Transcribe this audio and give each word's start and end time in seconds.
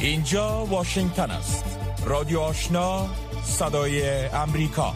اینجا 0.00 0.64
واشنگتن 0.64 1.30
است. 1.30 1.64
رادیو 2.06 2.40
آشنا 2.40 3.08
صدای 3.44 4.26
امریکا. 4.26 4.94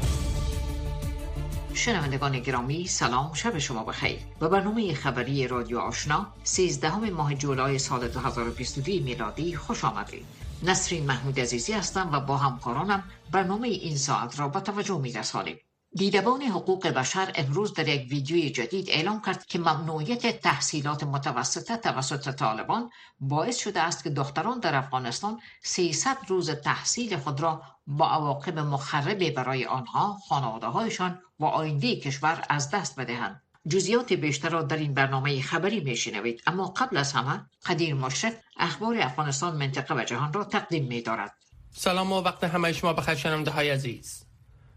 شنوندگان 1.75 2.39
گرامی 2.39 2.87
سلام 2.87 3.33
شب 3.35 3.59
شما 3.59 3.85
بخیر. 3.85 4.19
به 4.41 4.49
برنامه 4.49 4.95
خبری 4.95 5.49
رادیو 5.49 5.79
آشنا 5.79 6.27
13 6.45 6.97
ماه 7.11 7.35
جولای 7.35 7.79
سال 7.79 8.09
2022 8.09 9.05
میلادی 9.05 9.57
خوش 9.57 9.85
آمدید. 9.85 10.25
نسرین 10.63 11.07
محمود 11.07 11.41
عزیزی 11.41 11.73
هستم 11.73 12.11
و 12.13 12.21
با 12.21 12.37
همکارانم 12.37 13.05
برنامه 13.33 13.69
این 13.69 13.97
ساعت 13.97 14.41
را 14.41 14.49
به 14.49 14.61
توجه 14.61 14.99
می 14.99 15.13
رسانیم 15.13 15.59
دیدبان 15.95 16.43
حقوق 16.43 16.87
بشر 16.87 17.33
امروز 17.35 17.75
در 17.75 17.89
یک 17.89 18.11
ویدیوی 18.11 18.51
جدید 18.51 18.91
اعلام 18.91 19.23
کرد 19.23 19.47
که 19.47 19.59
ممنوعیت 19.59 20.41
تحصیلات 20.41 21.05
متوسطه 21.05 21.77
توسط 21.77 22.35
طالبان 22.35 22.91
باعث 23.21 23.59
شده 23.59 23.81
است 23.81 24.05
که 24.05 24.11
دختران 24.11 24.61
در 24.61 24.75
افغانستان 24.75 25.41
300 25.63 26.17
روز 26.29 26.51
تحصیل 26.51 27.17
خود 27.17 27.41
را 27.41 27.63
با 27.87 28.11
عواقب 28.11 28.59
مخربی 28.59 29.31
برای 29.31 29.65
آنها، 29.65 30.19
خانواده 30.29 30.67
هایشان 30.67 31.21
و 31.41 31.45
آینده 31.45 31.97
کشور 31.97 32.45
از 32.49 32.71
دست 32.71 33.01
بدهند. 33.01 33.43
جزیات 33.69 34.13
بیشتر 34.13 34.49
را 34.49 34.63
در 34.63 34.77
این 34.77 34.95
برنامه 34.95 35.43
خبری 35.43 35.81
میشنوید 35.81 36.43
اما 36.47 36.67
قبل 36.67 36.97
از 36.97 37.13
همه 37.13 37.41
قدیر 37.67 37.95
مشرف 37.95 38.35
اخبار 38.57 38.99
افغانستان 38.99 39.57
منطقه 39.57 39.95
و 39.95 40.05
جهان 40.05 40.33
را 40.33 40.45
تقدیم 40.45 40.87
می 40.87 41.03
دارد. 41.03 41.33
سلام 41.73 42.13
و 42.13 42.21
وقت 42.21 42.45
همه 42.45 42.73
شما 42.73 42.93
بخیر 42.93 43.15
شنونده 43.15 43.51
های 43.51 43.71
عزیز 43.71 44.32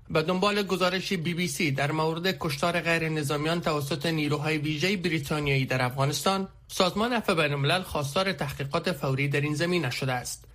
به 0.10 0.22
دنبال 0.22 0.64
گزارش 0.64 1.14
بی 1.14 1.34
بی 1.34 1.48
سی 1.48 1.72
در 1.72 1.92
مورد 1.92 2.38
کشتار 2.40 2.80
غیر 2.82 3.10
نظامیان 3.10 3.62
توسط 3.62 4.06
نیروهای 4.06 4.58
ویژه 4.58 4.98
بریتانیایی 4.98 5.66
در 5.66 5.82
افغانستان 5.82 6.48
سازمان 6.68 7.14
عفو 7.14 7.36
بینالملل 7.36 7.82
خواستار 7.82 8.34
تحقیقات 8.34 8.92
فوری 8.92 9.28
در 9.28 9.42
این 9.42 9.56
زمینه 9.56 9.90
شده 9.90 10.14
است. 10.14 10.46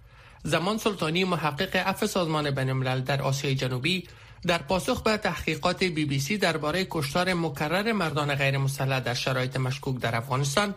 زمان 0.45 0.79
سلطانی 0.79 1.25
محقق 1.25 1.77
عفو 1.77 2.07
سازمان 2.07 2.51
بینالملل 2.51 3.01
در 3.01 3.23
آسیای 3.23 3.55
جنوبی 3.55 4.09
در 4.47 4.59
پاسخ 4.59 5.03
به 5.03 5.17
تحقیقات 5.17 5.85
بی 5.85 6.05
بی 6.05 6.21
سی 6.21 6.39
درباره 6.39 6.87
کشتار 6.91 7.35
مکرر 7.35 7.93
مردان 7.93 8.35
غیر 8.35 8.59
مسلح 8.59 9.01
در 9.01 9.15
شرایط 9.15 9.57
مشکوک 9.57 10.01
در 10.01 10.17
افغانستان 10.17 10.75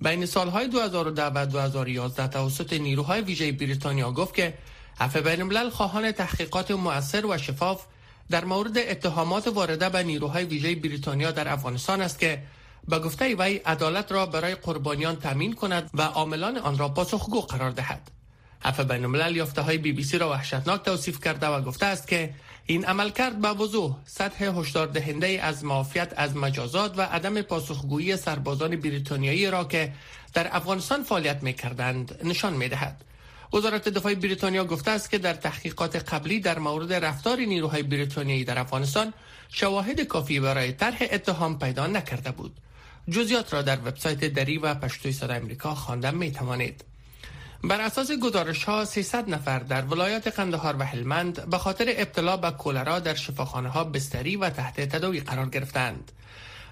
بین 0.00 0.26
سالهای 0.26 0.68
2010 0.68 1.26
و 1.26 1.46
2011 1.46 2.28
توسط 2.28 2.72
نیروهای 2.72 3.20
ویژه 3.20 3.52
بریتانیا 3.52 4.12
گفت 4.12 4.34
که 4.34 4.54
عفو 5.00 5.20
بینالملل 5.20 5.70
خواهان 5.70 6.12
تحقیقات 6.12 6.70
مؤثر 6.70 7.26
و 7.26 7.38
شفاف 7.38 7.86
در 8.32 8.44
مورد 8.44 8.78
اتهامات 8.78 9.46
وارده 9.48 9.88
به 9.88 10.02
نیروهای 10.02 10.44
ویژه 10.44 10.74
بریتانیا 10.74 11.30
در 11.30 11.52
افغانستان 11.52 12.00
است 12.00 12.18
که 12.18 12.42
به 12.88 12.98
گفته 12.98 13.34
وی 13.38 13.56
عدالت 13.56 14.12
را 14.12 14.26
برای 14.26 14.54
قربانیان 14.54 15.16
تامین 15.16 15.52
کند 15.52 15.90
و 15.94 16.02
عاملان 16.02 16.56
آن 16.58 16.78
را 16.78 16.88
پاسخگو 16.88 17.40
قرار 17.40 17.70
دهد 17.70 18.10
عفو 18.64 18.84
بین 18.84 19.04
الملل 19.04 19.36
یافته 19.36 19.62
های 19.62 19.78
بی 19.78 19.92
بی 19.92 20.04
سی 20.04 20.18
را 20.18 20.30
وحشتناک 20.30 20.82
توصیف 20.82 21.20
کرده 21.20 21.46
و 21.46 21.60
گفته 21.60 21.86
است 21.86 22.08
که 22.08 22.34
این 22.66 22.84
عمل 22.84 23.10
کرد 23.10 23.40
به 23.40 23.48
وضوح 23.48 23.96
سطح 24.04 24.44
هشدار 24.44 24.86
دهنده 24.86 25.40
از 25.42 25.64
معافیت 25.64 26.12
از 26.16 26.36
مجازات 26.36 26.98
و 26.98 27.02
عدم 27.02 27.42
پاسخگویی 27.42 28.16
سربازان 28.16 28.76
بریتانیایی 28.76 29.50
را 29.50 29.64
که 29.64 29.92
در 30.34 30.56
افغانستان 30.56 31.02
فعالیت 31.02 31.42
می 31.42 31.52
کردند 31.52 32.18
نشان 32.24 32.52
می 32.52 32.68
دهد. 32.68 33.04
وزارت 33.52 33.88
دفاع 33.88 34.14
بریتانیا 34.14 34.64
گفته 34.64 34.90
است 34.90 35.10
که 35.10 35.18
در 35.18 35.34
تحقیقات 35.34 35.96
قبلی 35.96 36.40
در 36.40 36.58
مورد 36.58 36.92
رفتار 36.92 37.38
نیروهای 37.38 37.82
بریتانیایی 37.82 38.44
در 38.44 38.58
افغانستان 38.58 39.12
شواهد 39.48 40.00
کافی 40.00 40.40
برای 40.40 40.72
طرح 40.72 40.98
اتهام 41.10 41.58
پیدا 41.58 41.86
نکرده 41.86 42.30
بود. 42.30 42.56
جزیات 43.10 43.54
را 43.54 43.62
در 43.62 43.78
وبسایت 43.78 44.24
دری 44.24 44.58
و 44.58 44.74
پشتوی 44.74 45.12
صدا 45.12 45.34
امریکا 45.34 45.74
خواندن 45.74 46.14
می 46.14 46.32
توانید. 46.32 46.84
بر 47.64 47.80
اساس 47.80 48.12
گزارش 48.12 48.64
ها 48.64 48.84
300 48.84 49.28
نفر 49.28 49.58
در 49.58 49.84
ولایات 49.84 50.28
قندهار 50.28 50.76
و 50.78 50.82
هلمند 50.82 51.50
به 51.50 51.58
خاطر 51.58 51.94
ابتلا 51.96 52.36
به 52.36 52.50
کولرا 52.50 52.98
در 52.98 53.14
شفاخانه 53.14 53.68
ها 53.68 53.84
بستری 53.84 54.36
و 54.36 54.50
تحت 54.50 54.80
تداوی 54.80 55.20
قرار 55.20 55.48
گرفتند. 55.48 56.12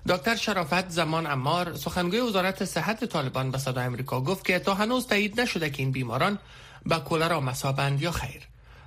دکتر 0.08 0.36
شرافت 0.36 0.88
زمان 0.88 1.26
امار 1.26 1.76
سخنگوی 1.76 2.20
وزارت 2.20 2.64
صحت 2.64 3.04
طالبان 3.04 3.50
به 3.50 3.58
صدا 3.58 3.80
امریکا 3.80 4.20
گفت 4.20 4.44
که 4.44 4.58
تا 4.58 4.74
هنوز 4.74 5.06
تایید 5.06 5.40
نشده 5.40 5.70
که 5.70 5.82
این 5.82 5.92
بیماران 5.92 6.38
به 6.86 6.96
کولرا 6.98 7.40
مسابند 7.40 8.02
یا 8.02 8.10
خیر. 8.10 8.42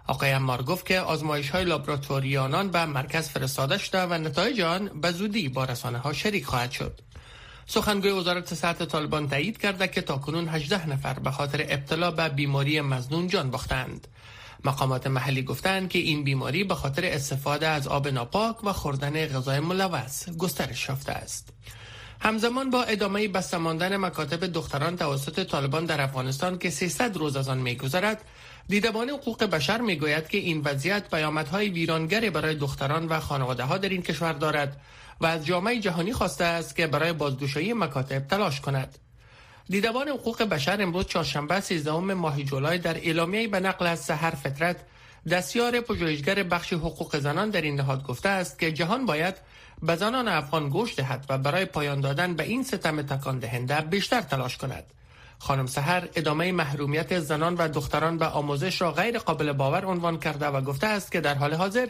آقای 0.07 0.31
امار 0.31 0.63
گفت 0.63 0.85
که 0.85 0.99
آزمایش 0.99 1.49
های 1.49 1.65
لابراتوری 1.65 2.37
آنان 2.37 2.71
به 2.71 2.85
مرکز 2.85 3.29
فرستاده 3.29 3.77
شده 3.77 4.01
و 4.01 4.13
نتایج 4.13 4.61
آن 4.61 5.01
به 5.01 5.11
زودی 5.11 5.49
با 5.49 5.65
رسانه 5.65 5.97
ها 5.97 6.13
شریک 6.13 6.45
خواهد 6.45 6.71
شد. 6.71 6.99
سخنگوی 7.65 8.11
وزارت 8.11 8.53
صحت 8.53 8.83
طالبان 8.83 9.29
تایید 9.29 9.57
کرده 9.57 9.87
که 9.87 10.01
تاکنون 10.01 10.47
18 10.47 10.89
نفر 10.89 11.13
به 11.13 11.31
خاطر 11.31 11.65
ابتلا 11.69 12.11
به 12.11 12.29
بیماری 12.29 12.81
مزنون 12.81 13.27
جان 13.27 13.51
باختند. 13.51 14.07
مقامات 14.65 15.07
محلی 15.07 15.43
گفتند 15.43 15.89
که 15.89 15.99
این 15.99 16.23
بیماری 16.23 16.63
به 16.63 16.75
خاطر 16.75 17.05
استفاده 17.05 17.67
از 17.67 17.87
آب 17.87 18.07
ناپاک 18.07 18.63
و 18.63 18.73
خوردن 18.73 19.25
غذای 19.25 19.59
ملوث 19.59 20.29
گسترش 20.29 20.89
یافته 20.89 21.11
است. 21.11 21.49
همزمان 22.23 22.69
با 22.69 22.83
ادامه 22.83 23.27
بسته 23.27 23.57
ماندن 23.57 23.97
مکاتب 23.97 24.45
دختران 24.45 24.97
توسط 24.97 25.43
طالبان 25.43 25.85
در 25.85 26.01
افغانستان 26.01 26.57
که 26.57 26.69
300 26.69 27.17
روز 27.17 27.37
از 27.37 27.49
آن 27.49 27.57
میگذرد 27.57 28.25
دیدبان 28.67 29.09
حقوق 29.09 29.43
بشر 29.43 29.81
می‌گوید 29.81 30.27
که 30.27 30.37
این 30.37 30.61
وضعیت 30.65 31.09
پیامدهای 31.09 31.69
ویرانگر 31.69 32.29
برای 32.29 32.55
دختران 32.55 33.07
و 33.07 33.19
خانواده 33.19 33.63
ها 33.63 33.77
در 33.77 33.89
این 33.89 34.01
کشور 34.01 34.33
دارد 34.33 34.81
و 35.21 35.25
از 35.25 35.45
جامعه 35.45 35.79
جهانی 35.79 36.13
خواسته 36.13 36.43
است 36.45 36.75
که 36.75 36.87
برای 36.87 37.13
بازگشایی 37.13 37.73
مکاتب 37.73 38.27
تلاش 38.27 38.61
کند. 38.61 38.97
دیدبان 39.69 40.07
حقوق 40.07 40.43
بشر 40.43 40.81
امروز 40.81 41.05
چهارشنبه 41.05 41.59
13 41.59 41.91
ماه 41.91 42.43
جولای 42.43 42.77
در 42.77 42.97
اعلامیه 42.97 43.47
به 43.47 43.59
نقل 43.59 43.87
از 43.87 43.99
سحر 43.99 44.31
فطرت 44.31 44.77
دستیار 45.31 45.81
پژوهشگر 45.81 46.43
بخش 46.43 46.73
حقوق 46.73 47.17
زنان 47.17 47.49
در 47.49 47.61
این 47.61 47.75
نهاد 47.75 48.03
گفته 48.03 48.29
است 48.29 48.59
که 48.59 48.71
جهان 48.71 49.05
باید 49.05 49.35
به 49.83 49.95
زنان 49.95 50.27
افغان 50.27 50.69
گوش 50.69 50.95
دهد 50.95 51.25
و 51.29 51.37
برای 51.37 51.65
پایان 51.65 52.01
دادن 52.01 52.33
به 52.33 52.43
این 52.43 52.63
ستم 52.63 53.01
تکان 53.01 53.39
دهنده 53.39 53.81
بیشتر 53.81 54.21
تلاش 54.21 54.57
کند. 54.57 54.83
خانم 55.39 55.65
سهر 55.65 56.07
ادامه 56.15 56.51
محرومیت 56.51 57.19
زنان 57.19 57.55
و 57.55 57.67
دختران 57.67 58.17
به 58.17 58.25
آموزش 58.25 58.81
را 58.81 58.91
غیر 58.91 59.19
قابل 59.19 59.51
باور 59.51 59.85
عنوان 59.85 60.19
کرده 60.19 60.45
و 60.45 60.61
گفته 60.61 60.87
است 60.87 61.11
که 61.11 61.21
در 61.21 61.35
حال 61.35 61.53
حاضر 61.53 61.87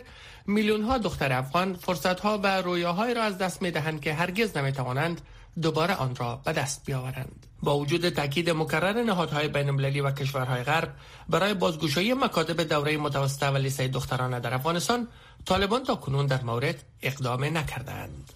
میلیون 0.47 0.83
ها 0.83 0.97
دختر 0.97 1.33
افغان 1.33 1.73
فرصت 1.73 2.19
ها 2.19 2.37
و 2.37 2.61
رویاهایی 2.61 3.13
را 3.13 3.23
از 3.23 3.37
دست 3.37 3.61
می 3.61 3.71
دهند 3.71 4.01
که 4.01 4.13
هرگز 4.13 4.57
نمی 4.57 4.71
توانند 4.71 5.21
دوباره 5.61 5.95
آن 5.95 6.15
را 6.15 6.41
به 6.45 6.53
دست 6.53 6.85
بیاورند. 6.85 7.45
با 7.63 7.77
وجود 7.77 8.09
تاکید 8.09 8.49
مکرر 8.49 9.03
نهادهای 9.03 9.47
بینالمللی 9.47 10.01
و 10.01 10.11
کشورهای 10.11 10.63
غرب 10.63 10.93
برای 11.29 11.53
بازگشایی 11.53 12.13
مکاتب 12.13 12.61
دوره 12.61 12.97
متوسطه 12.97 13.49
و 13.49 13.57
لیسه 13.57 13.87
دخترانه 13.87 14.39
در 14.39 14.53
افغانستان 14.53 15.07
طالبان 15.45 15.83
تا 15.83 15.95
کنون 15.95 16.25
در 16.25 16.41
مورد 16.41 16.83
اقدام 17.01 17.57
نکردند 17.57 18.33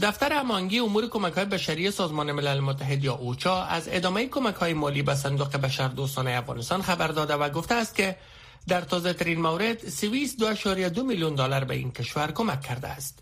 دفتر 0.00 0.32
امانگی 0.32 0.78
امور 0.78 1.08
کمک 1.08 1.32
های 1.32 1.44
بشری 1.44 1.90
سازمان 1.90 2.32
ملل 2.32 2.60
متحد 2.60 3.04
یا 3.04 3.14
اوچا 3.14 3.62
از 3.62 3.88
ادامه 3.90 4.28
کمک 4.28 4.54
های 4.54 4.74
مالی 4.74 5.02
به 5.02 5.14
صندوق 5.14 5.56
بشر 5.56 5.88
دوستانه 5.88 6.30
افغانستان 6.30 6.82
خبر 6.82 7.08
داده 7.08 7.34
و 7.34 7.48
گفته 7.48 7.74
است 7.74 7.94
که 7.94 8.16
در 8.68 8.80
تازه 8.80 9.12
ترین 9.12 9.40
مورد 9.40 9.88
سوئیس 9.88 10.36
2.2 10.36 10.98
میلیون 10.98 11.34
دلار 11.34 11.64
به 11.64 11.74
این 11.74 11.92
کشور 11.92 12.32
کمک 12.32 12.60
کرده 12.60 12.88
است. 12.88 13.18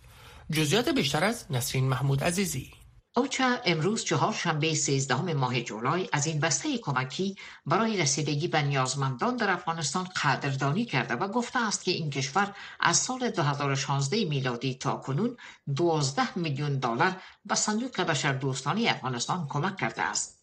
جزئیات 0.50 0.89
بیشتر 0.89 1.25
از 1.25 1.45
نسرین 1.50 1.89
محمود 1.89 2.25
عزیزی 2.25 2.73
اوچا 3.16 3.59
امروز 3.65 4.04
چهار 4.04 4.32
شنبه 4.32 4.75
13 4.75 5.34
ماه 5.34 5.60
جولای 5.60 6.09
از 6.12 6.26
این 6.26 6.41
بسته 6.41 6.78
کمکی 6.78 7.37
برای 7.66 7.97
رسیدگی 7.97 8.48
به 8.48 8.62
نیازمندان 8.62 9.37
در 9.37 9.50
افغانستان 9.50 10.09
قدردانی 10.22 10.84
کرده 10.84 11.15
و 11.15 11.28
گفته 11.28 11.66
است 11.66 11.84
که 11.84 11.91
این 11.91 12.10
کشور 12.10 12.54
از 12.81 12.97
سال 12.97 13.31
2016 13.31 14.25
میلادی 14.25 14.75
تا 14.75 14.97
کنون 14.97 15.37
12 15.76 16.38
میلیون 16.38 16.78
دلار 16.78 17.16
به 17.44 17.54
صندوق 17.54 18.00
بشر 18.00 18.32
دوستانی 18.32 18.88
افغانستان 18.88 19.46
کمک 19.49 19.76
کرده 19.76 20.02
است. 20.02 20.39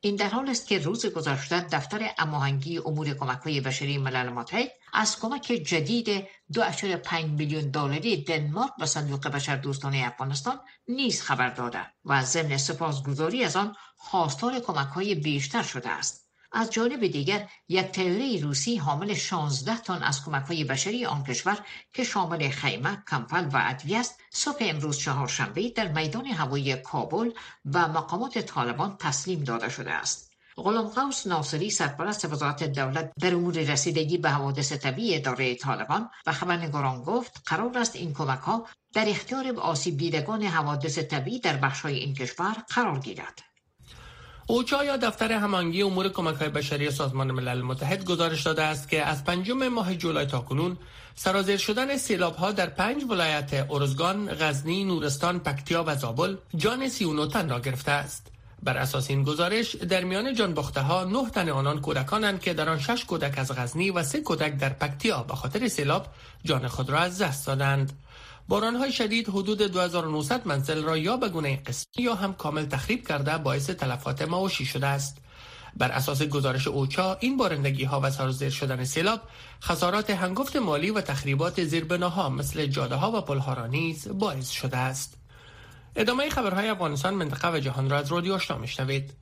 این 0.00 0.16
در 0.16 0.28
حال 0.28 0.48
است 0.48 0.66
که 0.66 0.78
روز 0.78 1.06
گذشته 1.06 1.60
دفتر 1.60 2.10
اماهنگی 2.18 2.78
امور 2.78 3.14
کمک 3.14 3.38
های 3.38 3.60
بشری 3.60 3.98
ملل 3.98 4.28
متحد 4.28 4.68
از 4.92 5.20
کمک 5.20 5.42
جدید 5.42 6.26
2.5 6.52 7.12
میلیون 7.14 7.70
دلاری 7.70 8.24
دنمارک 8.24 8.72
به 8.78 8.86
صندوق 8.86 9.28
بشر 9.28 9.56
دوستانه 9.56 10.02
افغانستان 10.06 10.60
نیز 10.88 11.22
خبر 11.22 11.48
داده 11.48 11.86
و 12.04 12.24
ضمن 12.24 12.56
سپاسگزاری 12.56 13.44
از 13.44 13.56
آن 13.56 13.76
خواستار 13.96 14.60
کمک 14.60 14.88
های 14.88 15.14
بیشتر 15.14 15.62
شده 15.62 15.88
است. 15.88 16.27
از 16.52 16.70
جانب 16.70 17.06
دیگر 17.06 17.48
یک 17.68 17.86
تیاره 17.86 18.40
روسی 18.42 18.76
حامل 18.76 19.14
16 19.14 19.76
تن 19.76 20.02
از 20.02 20.24
کمک 20.24 20.46
های 20.46 20.64
بشری 20.64 21.06
آن 21.06 21.24
کشور 21.24 21.58
که 21.92 22.04
شامل 22.04 22.48
خیمه، 22.48 23.02
کمپل 23.10 23.44
و 23.44 23.62
ادویه 23.66 23.98
است 23.98 24.20
صبح 24.30 24.58
امروز 24.60 24.98
چهارشنبه 24.98 25.70
در 25.70 25.88
میدان 25.88 26.26
هوایی 26.26 26.76
کابل 26.76 27.30
و 27.72 27.88
مقامات 27.88 28.38
طالبان 28.38 28.96
تسلیم 28.96 29.44
داده 29.44 29.68
شده 29.68 29.90
است. 29.90 30.28
غلام 30.56 30.86
قوس 30.86 31.26
ناصری 31.26 31.70
سرپرست 31.70 32.32
وزارت 32.32 32.64
دولت 32.64 33.12
در 33.20 33.34
امور 33.34 33.54
رسیدگی 33.54 34.18
به 34.18 34.30
حوادث 34.30 34.72
طبیعی 34.72 35.16
اداره 35.16 35.54
طالبان 35.54 36.10
و 36.26 36.32
خبرنگاران 36.32 37.02
گفت 37.02 37.42
قرار 37.46 37.78
است 37.78 37.96
این 37.96 38.14
کمک 38.14 38.38
ها 38.38 38.66
در 38.94 39.08
اختیار 39.08 39.60
آسیب 39.60 39.96
دیدگان 39.96 40.42
حوادث 40.42 40.98
طبیعی 40.98 41.40
در 41.40 41.56
بخش 41.56 41.80
های 41.80 41.94
این 41.94 42.14
کشور 42.14 42.52
قرار 42.68 42.98
گیرد. 42.98 43.47
اوچا 44.50 44.84
یا 44.84 44.96
دفتر 44.96 45.32
همانگی 45.32 45.82
امور 45.82 46.08
کمک 46.08 46.36
های 46.36 46.48
بشری 46.48 46.90
سازمان 46.90 47.30
ملل 47.30 47.62
متحد 47.62 48.04
گزارش 48.04 48.42
داده 48.42 48.62
است 48.62 48.88
که 48.88 49.04
از 49.04 49.24
پنجم 49.24 49.68
ماه 49.68 49.94
جولای 49.94 50.26
تا 50.26 50.40
کنون 50.40 50.76
سرازیر 51.14 51.56
شدن 51.56 51.96
سیلاب 51.96 52.36
ها 52.36 52.52
در 52.52 52.66
پنج 52.66 53.04
ولایت 53.04 53.66
ارزگان، 53.70 54.34
غزنی، 54.34 54.84
نورستان، 54.84 55.38
پکتیا 55.38 55.84
و 55.86 55.96
زابل 55.96 56.36
جان 56.56 56.88
39 56.88 57.28
تن 57.28 57.48
را 57.48 57.60
گرفته 57.60 57.90
است. 57.90 58.26
بر 58.62 58.76
اساس 58.76 59.10
این 59.10 59.22
گزارش 59.22 59.76
در 59.76 60.04
میان 60.04 60.34
جان 60.34 60.54
باخته 60.54 60.80
ها 60.80 61.04
نه 61.04 61.30
تن 61.30 61.48
آنان 61.48 61.80
کودکانند 61.80 62.40
که 62.40 62.54
در 62.54 62.68
آن 62.68 62.78
شش 62.78 63.04
کودک 63.04 63.38
از 63.38 63.52
غزنی 63.52 63.90
و 63.90 64.02
سه 64.02 64.20
کودک 64.20 64.56
در 64.56 64.68
پکتیا 64.68 65.22
به 65.22 65.34
خاطر 65.34 65.68
سیلاب 65.68 66.06
جان 66.44 66.68
خود 66.68 66.90
را 66.90 66.98
از 66.98 67.22
دست 67.22 67.46
دادند. 67.46 67.92
های 68.50 68.92
شدید 68.92 69.28
حدود 69.28 69.62
2900 69.62 70.46
منزل 70.46 70.82
را 70.82 70.96
یا 70.96 71.16
به 71.16 71.28
گونه 71.28 71.56
قسمی 71.56 72.04
یا 72.04 72.14
هم 72.14 72.32
کامل 72.32 72.66
تخریب 72.66 73.08
کرده 73.08 73.38
باعث 73.38 73.70
تلفات 73.70 74.22
معاشی 74.22 74.64
شده 74.64 74.86
است. 74.86 75.18
بر 75.76 75.90
اساس 75.90 76.22
گزارش 76.22 76.68
اوچا 76.68 77.16
این 77.20 77.36
بارندگی 77.36 77.84
ها 77.84 78.00
و 78.00 78.10
سرازیر 78.10 78.50
شدن 78.50 78.84
سیلاب 78.84 79.20
خسارات 79.62 80.10
هنگفت 80.10 80.56
مالی 80.56 80.90
و 80.90 81.00
تخریبات 81.00 81.64
زیربناها 81.64 82.28
مثل 82.28 82.66
جاده 82.66 82.94
ها 82.94 83.12
و 83.12 83.20
پلها 83.20 83.54
را 83.54 83.66
نیز 83.66 84.08
باعث 84.08 84.50
شده 84.50 84.76
است. 84.76 85.18
ادامه 85.96 86.30
خبرهای 86.30 86.68
افغانستان 86.68 87.14
منطقه 87.14 87.52
و 87.52 87.60
جهان 87.60 87.90
را 87.90 87.98
از 87.98 88.12
رادیو 88.12 88.34
آشنا 88.34 88.58
میشنوید 88.58 89.12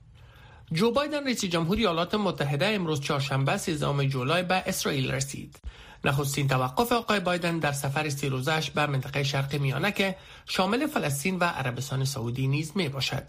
جو 0.71 0.91
بایدن 0.91 1.23
رئیس 1.23 1.45
جمهوری 1.45 1.81
ایالات 1.81 2.15
متحده 2.15 2.65
امروز 2.65 3.01
چهارشنبه 3.01 3.57
13 3.57 4.07
جولای 4.07 4.43
به 4.43 4.55
اسرائیل 4.55 5.11
رسید 5.11 5.59
نخستین 6.03 6.47
توقف 6.47 6.91
آقای 6.91 7.19
بایدن 7.19 7.59
در 7.59 7.71
سفر 7.71 8.09
سی 8.09 8.29
روزش 8.29 8.71
به 8.71 8.85
منطقه 8.85 9.23
شرق 9.23 9.55
میانه 9.55 9.91
که 9.91 10.15
شامل 10.45 10.87
فلسطین 10.87 11.37
و 11.39 11.43
عربستان 11.43 12.05
سعودی 12.05 12.47
نیز 12.47 12.71
می 12.75 12.89
باشد 12.89 13.23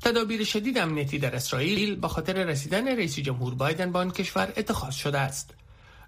تدابیر 0.00 0.44
شدید 0.44 0.78
امنیتی 0.78 1.18
در 1.18 1.34
اسرائیل 1.36 1.96
به 1.96 2.08
خاطر 2.08 2.44
رسیدن 2.44 2.88
رئیس 2.88 3.18
جمهور 3.18 3.54
بایدن 3.54 3.92
به 3.92 3.98
آن 3.98 4.10
کشور 4.10 4.52
اتخاذ 4.56 4.94
شده 4.94 5.18
است. 5.18 5.54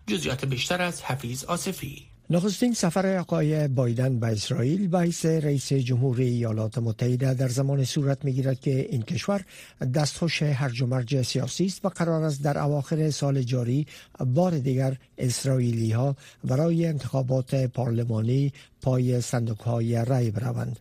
جزئیات 0.06 0.44
بیشتر 0.44 0.82
از 0.82 1.02
حفیظ 1.02 1.44
آصفی. 1.44 2.09
نخستین 2.32 2.74
سفر 2.74 3.16
آقای 3.16 3.68
بایدن 3.68 4.18
به 4.18 4.26
اسرائیل 4.26 4.88
باعث 4.88 5.26
رئیس 5.26 5.72
جمهور 5.72 6.20
ایالات 6.20 6.78
متحده 6.78 7.34
در 7.34 7.48
زمان 7.48 7.84
صورت 7.84 8.24
می‌گیرد 8.24 8.60
که 8.60 8.86
این 8.90 9.02
کشور 9.02 9.44
دستخوش 9.94 10.42
هرج 10.42 10.82
و 10.82 10.86
مرج 10.86 11.22
سیاسی 11.22 11.66
است 11.66 11.84
و 11.84 11.88
قرار 11.88 12.22
است 12.24 12.42
در 12.42 12.58
اواخر 12.58 13.10
سال 13.10 13.42
جاری 13.42 13.86
بار 14.34 14.58
دیگر 14.58 14.96
اسرائیلی 15.18 15.92
ها 15.92 16.16
برای 16.44 16.86
انتخابات 16.86 17.54
پارلمانی 17.54 18.52
پای 18.82 19.20
صندوق 19.20 19.60
های 19.62 20.04
رای 20.04 20.30
بروند. 20.30 20.78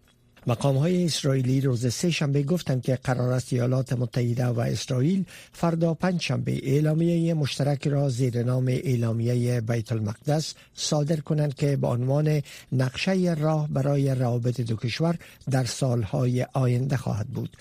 مقام 0.48 0.78
های 0.78 1.06
اسرائیلی 1.06 1.62
روز 1.62 1.94
سه 1.94 2.12
شنبه 2.12 2.44
گفتند 2.44 2.82
که 2.82 2.96
قرار 2.96 3.34
است 3.34 3.54
ایالات 3.54 3.94
متحده 3.94 4.46
و 4.46 4.60
اسرائیل 4.60 5.26
فردا 5.54 5.94
پنج 5.94 6.22
شنبه 6.22 6.60
اعلامیه 6.64 7.34
مشترک 7.34 7.88
را 7.88 8.10
زیر 8.10 8.44
نام 8.44 8.68
اعلامیه 8.68 9.62
بیت 9.62 9.92
المقدس 9.92 10.54
صادر 10.74 11.16
کنند 11.16 11.54
که 11.54 11.76
به 11.76 11.88
عنوان 11.88 12.42
نقشه 12.72 13.36
راه 13.40 13.68
برای 13.68 14.16
روابط 14.16 14.62
دو 14.62 14.76
کشور 14.76 15.16
در 15.52 15.66
سالهای 15.66 16.46
آینده 16.54 16.98
خواهد 16.98 17.28
بود. 17.28 17.58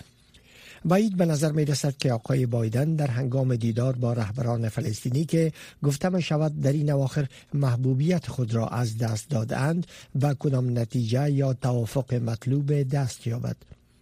بعید 0.89 1.17
به 1.17 1.27
نظر 1.27 1.53
می 1.53 1.65
رسد 1.65 1.97
که 1.97 2.13
آقای 2.13 2.47
بایدن 2.47 2.95
در 2.95 3.07
هنگام 3.07 3.57
دیدار 3.57 3.97
با 3.97 4.13
رهبران 4.13 4.69
فلسطینی 4.69 5.25
که 5.25 5.53
گفتم 5.83 6.21
شود 6.21 6.61
در 6.61 6.73
این 6.73 6.91
اواخر 6.91 7.27
محبوبیت 7.55 8.27
خود 8.27 8.55
را 8.55 8.67
از 8.67 8.99
دست 8.99 9.31
دادند 9.31 9.87
و 10.23 10.35
کدام 10.35 10.79
نتیجه 10.79 11.31
یا 11.31 11.53
توافق 11.53 12.15
مطلوب 12.15 12.83
دست 12.83 13.27
یابد. 13.27 13.57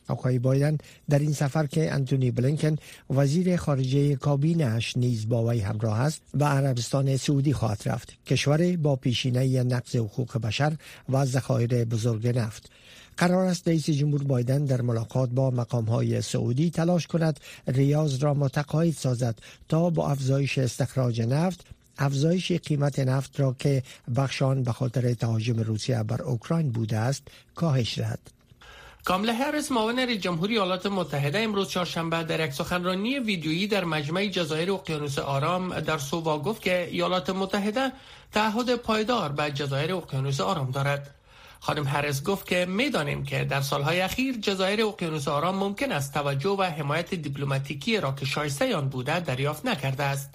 آقای 0.09 0.39
بایدن 0.39 0.79
در 1.09 1.19
این 1.19 1.33
سفر 1.33 1.67
که 1.67 1.93
انتونی 1.93 2.31
بلینکن 2.31 2.77
وزیر 3.11 3.57
خارجه 3.57 4.17
کابینش 4.17 4.97
نیز 4.97 5.29
با 5.29 5.47
وی 5.47 5.61
همراه 5.61 6.01
است 6.01 6.23
و 6.35 6.45
عربستان 6.45 7.17
سعودی 7.17 7.53
خواهد 7.53 7.83
رفت 7.87 8.13
کشور 8.27 8.77
با 8.77 8.97
پیشینه 8.97 9.63
نقض 9.63 9.97
حقوق 9.97 10.39
بشر 10.39 10.77
و 11.09 11.25
ذخایر 11.25 11.85
بزرگ 11.85 12.39
نفت 12.39 12.71
قرار 13.17 13.47
است 13.47 13.69
رئیس 13.69 13.91
جمهور 13.91 14.23
بایدن 14.23 14.65
در 14.65 14.83
ملاقات 14.83 15.31
با 15.31 15.51
مقام 15.51 15.85
های 15.85 16.23
سعودی 16.23 16.71
تلاش 16.71 17.07
کند 17.07 17.41
ریاض 17.67 18.23
را 18.23 18.35
متقاعد 18.35 18.95
سازد 18.95 19.39
تا 19.69 19.91
با 19.91 20.11
افزایش 20.11 20.59
استخراج 20.59 21.21
نفت 21.23 21.67
افزایش 21.99 22.53
قیمت 22.53 22.99
نفت 22.99 23.41
را 23.41 23.57
که 23.59 23.83
بخشان 24.17 24.63
به 24.63 24.73
خاطر 24.73 25.15
تهاجم 25.15 25.61
روسیه 25.61 26.03
بر 26.03 26.23
اوکراین 26.23 26.71
بوده 26.71 26.97
است 26.97 27.23
کاهش 27.55 27.99
دهد. 27.99 28.19
کامله 29.05 29.33
هرس 29.33 29.73
معاون 29.73 29.99
رئیس 29.99 30.21
جمهوری 30.21 30.55
ایالات 30.55 30.87
متحده 30.87 31.39
امروز 31.39 31.69
چهارشنبه 31.69 32.23
در 32.23 32.45
یک 32.45 32.53
سخنرانی 32.53 33.19
ویدیویی 33.19 33.67
در 33.67 33.85
مجمع 33.85 34.27
جزایر 34.27 34.73
اقیانوس 34.73 35.19
آرام 35.19 35.81
در 35.81 35.99
سووا 35.99 36.39
گفت 36.39 36.63
که 36.63 36.89
ایالات 36.91 37.31
متحده 37.31 37.93
تعهد 38.33 38.75
پایدار 38.75 39.33
به 39.33 39.51
جزایر 39.51 39.95
اقیانوس 39.95 40.41
آرام 40.41 40.71
دارد. 40.71 41.16
خانم 41.61 41.87
هرز 41.87 42.25
گفت 42.25 42.47
که 42.47 42.67
می‌دانیم 42.67 43.25
که 43.25 43.45
در 43.45 43.61
سالهای 43.61 44.01
اخیر 44.01 44.37
جزایر 44.37 44.85
اقیانوس 44.85 45.29
آرام 45.29 45.57
ممکن 45.57 45.93
است 45.93 46.15
توجه 46.15 46.51
و 46.51 46.63
حمایت 46.63 47.15
دیپلماتیکی 47.15 48.01
را 48.01 48.13
که 48.13 48.27
شایسته 48.27 48.77
آن 48.77 48.89
بوده 48.89 49.21
دریافت 49.21 49.67
نکرده 49.67 50.03
است 50.03 50.31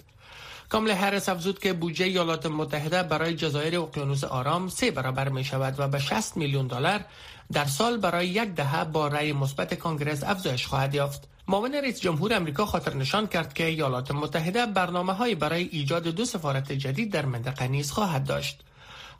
کامل 0.68 0.90
هرس 0.90 1.28
افزود 1.28 1.58
که 1.58 1.72
بودجه 1.72 2.04
ایالات 2.04 2.46
متحده 2.46 3.02
برای 3.02 3.34
جزایر 3.34 3.80
اقیانوس 3.80 4.24
آرام 4.24 4.68
سه 4.68 4.90
برابر 4.90 5.28
می 5.28 5.44
شود 5.44 5.74
و 5.80 5.88
به 5.88 5.98
60 5.98 6.36
میلیون 6.36 6.66
دلار 6.66 7.04
در 7.52 7.64
سال 7.64 7.96
برای 7.96 8.28
یک 8.28 8.54
دهه 8.54 8.84
با 8.84 9.08
رأی 9.08 9.32
مثبت 9.32 9.74
کانگرس 9.74 10.24
افزایش 10.24 10.66
خواهد 10.66 10.94
یافت. 10.94 11.28
معاون 11.48 11.74
رئیس 11.74 12.00
جمهور 12.00 12.34
امریکا 12.34 12.66
خاطر 12.66 12.94
نشان 12.94 13.26
کرد 13.26 13.54
که 13.54 13.64
ایالات 13.64 14.10
متحده 14.10 14.66
برنامه 14.66 15.34
برای 15.34 15.68
ایجاد 15.72 16.02
دو 16.02 16.24
سفارت 16.24 16.72
جدید 16.72 17.12
در 17.12 17.26
منطقه 17.26 17.68
نیز 17.68 17.90
خواهد 17.90 18.24
داشت. 18.24 18.60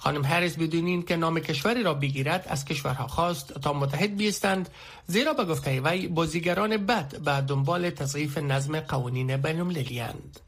خانم 0.02 0.24
هریس 0.24 0.56
بدون 0.56 0.86
این 0.86 1.02
که 1.02 1.16
نام 1.16 1.40
کشوری 1.40 1.82
را 1.82 1.94
بگیرد 1.94 2.46
از 2.48 2.64
کشورها 2.64 3.06
خواست 3.06 3.60
تا 3.60 3.72
متحد 3.72 4.16
بیستند 4.16 4.68
زیرا 5.06 5.32
به 5.32 5.44
گفته 5.44 5.80
وی 5.80 6.08
بازیگران 6.08 6.76
بد 6.76 7.18
به 7.24 7.40
دنبال 7.40 7.90
تضعیف 7.90 8.38
نظم 8.38 8.80
قوانین 8.80 9.36
بینالمللی 9.36 10.00
اند 10.00 10.40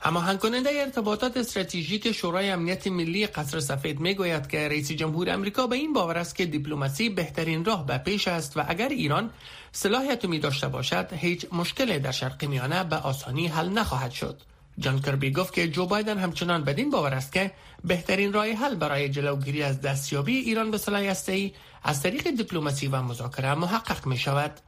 هماهنگ 0.00 0.38
کننده 0.38 0.70
ارتباطات 0.70 1.36
استراتژیک 1.36 2.12
شورای 2.12 2.50
امنیت 2.50 2.86
ملی 2.86 3.26
قصر 3.26 3.60
سفید 3.60 4.00
می‌گوید 4.00 4.46
که 4.46 4.68
رئیس 4.68 4.92
جمهور 4.92 5.30
امریکا 5.30 5.66
به 5.66 5.76
این 5.76 5.92
باور 5.92 6.18
است 6.18 6.34
که 6.36 6.46
دیپلماسی 6.46 7.08
بهترین 7.08 7.64
راه 7.64 7.86
به 7.86 7.98
پیش 7.98 8.28
است 8.28 8.56
و 8.56 8.62
اگر 8.68 8.88
ایران 8.88 9.30
صلاح 9.72 10.02
اتمی 10.10 10.38
داشته 10.38 10.68
باشد 10.68 11.12
هیچ 11.12 11.46
مشکل 11.52 11.98
در 11.98 12.12
شرق 12.12 12.44
میانه 12.44 12.84
به 12.84 12.96
آسانی 12.96 13.46
حل 13.46 13.68
نخواهد 13.68 14.10
شد. 14.10 14.40
جان 14.78 15.00
کربی 15.00 15.30
گفت 15.30 15.54
که 15.54 15.68
جو 15.68 15.86
بایدن 15.86 16.18
همچنان 16.18 16.64
بدین 16.64 16.90
باور 16.90 17.14
است 17.14 17.32
که 17.32 17.50
بهترین 17.84 18.32
راه 18.32 18.46
حل 18.46 18.74
برای 18.74 19.08
جلوگیری 19.08 19.62
از 19.62 19.80
دستیابی 19.80 20.36
ایران 20.36 20.70
به 20.70 20.78
سلاح 20.78 21.14
ای 21.28 21.52
از 21.82 22.02
طریق 22.02 22.30
دیپلماسی 22.30 22.86
و 22.86 23.02
مذاکره 23.02 23.54
محقق 23.54 24.06
می 24.06 24.16
شود. 24.16 24.60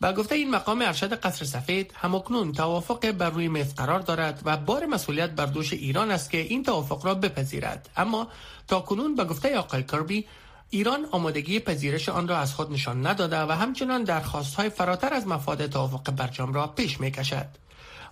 با 0.00 0.12
گفته 0.12 0.34
این 0.34 0.50
مقام 0.50 0.82
ارشد 0.82 1.12
قصر 1.12 1.44
سفید 1.44 1.92
همکنون 1.94 2.52
توافق 2.52 3.10
بر 3.10 3.30
روی 3.30 3.48
میز 3.48 3.74
قرار 3.74 4.00
دارد 4.00 4.42
و 4.44 4.56
بار 4.56 4.86
مسئولیت 4.86 5.30
بر 5.30 5.46
دوش 5.46 5.72
ایران 5.72 6.10
است 6.10 6.30
که 6.30 6.38
این 6.38 6.62
توافق 6.62 7.06
را 7.06 7.14
بپذیرد 7.14 7.90
اما 7.96 8.28
تا 8.68 8.80
کنون 8.80 9.14
به 9.14 9.24
گفته 9.24 9.58
آقای 9.58 9.82
کربی 9.82 10.26
ایران 10.70 11.06
آمادگی 11.10 11.60
پذیرش 11.60 12.08
آن 12.08 12.28
را 12.28 12.38
از 12.38 12.54
خود 12.54 12.72
نشان 12.72 13.06
نداده 13.06 13.40
و 13.40 13.52
همچنان 13.52 14.04
درخواست 14.04 14.54
های 14.54 14.70
فراتر 14.70 15.14
از 15.14 15.26
مفاد 15.26 15.66
توافق 15.66 16.10
برجام 16.10 16.52
را 16.52 16.66
پیش 16.66 17.00
می 17.00 17.10
کشد. 17.10 17.65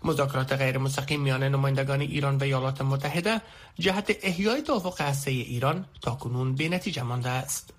مذاکرات 0.04 0.52
غیر 0.52 0.78
مستقیم 0.78 1.20
میان 1.20 1.44
نمایندگان 1.44 2.00
ایران 2.00 2.36
و 2.36 2.42
ایالات 2.42 2.82
متحده 2.82 3.40
جهت 3.78 4.16
احیای 4.22 4.62
توافق 4.62 5.00
هسته 5.00 5.30
ایران 5.30 5.84
تا 6.02 6.14
کنون 6.14 6.54
به 6.54 6.68
نتیجه 6.68 7.02
مانده 7.02 7.28
است. 7.28 7.70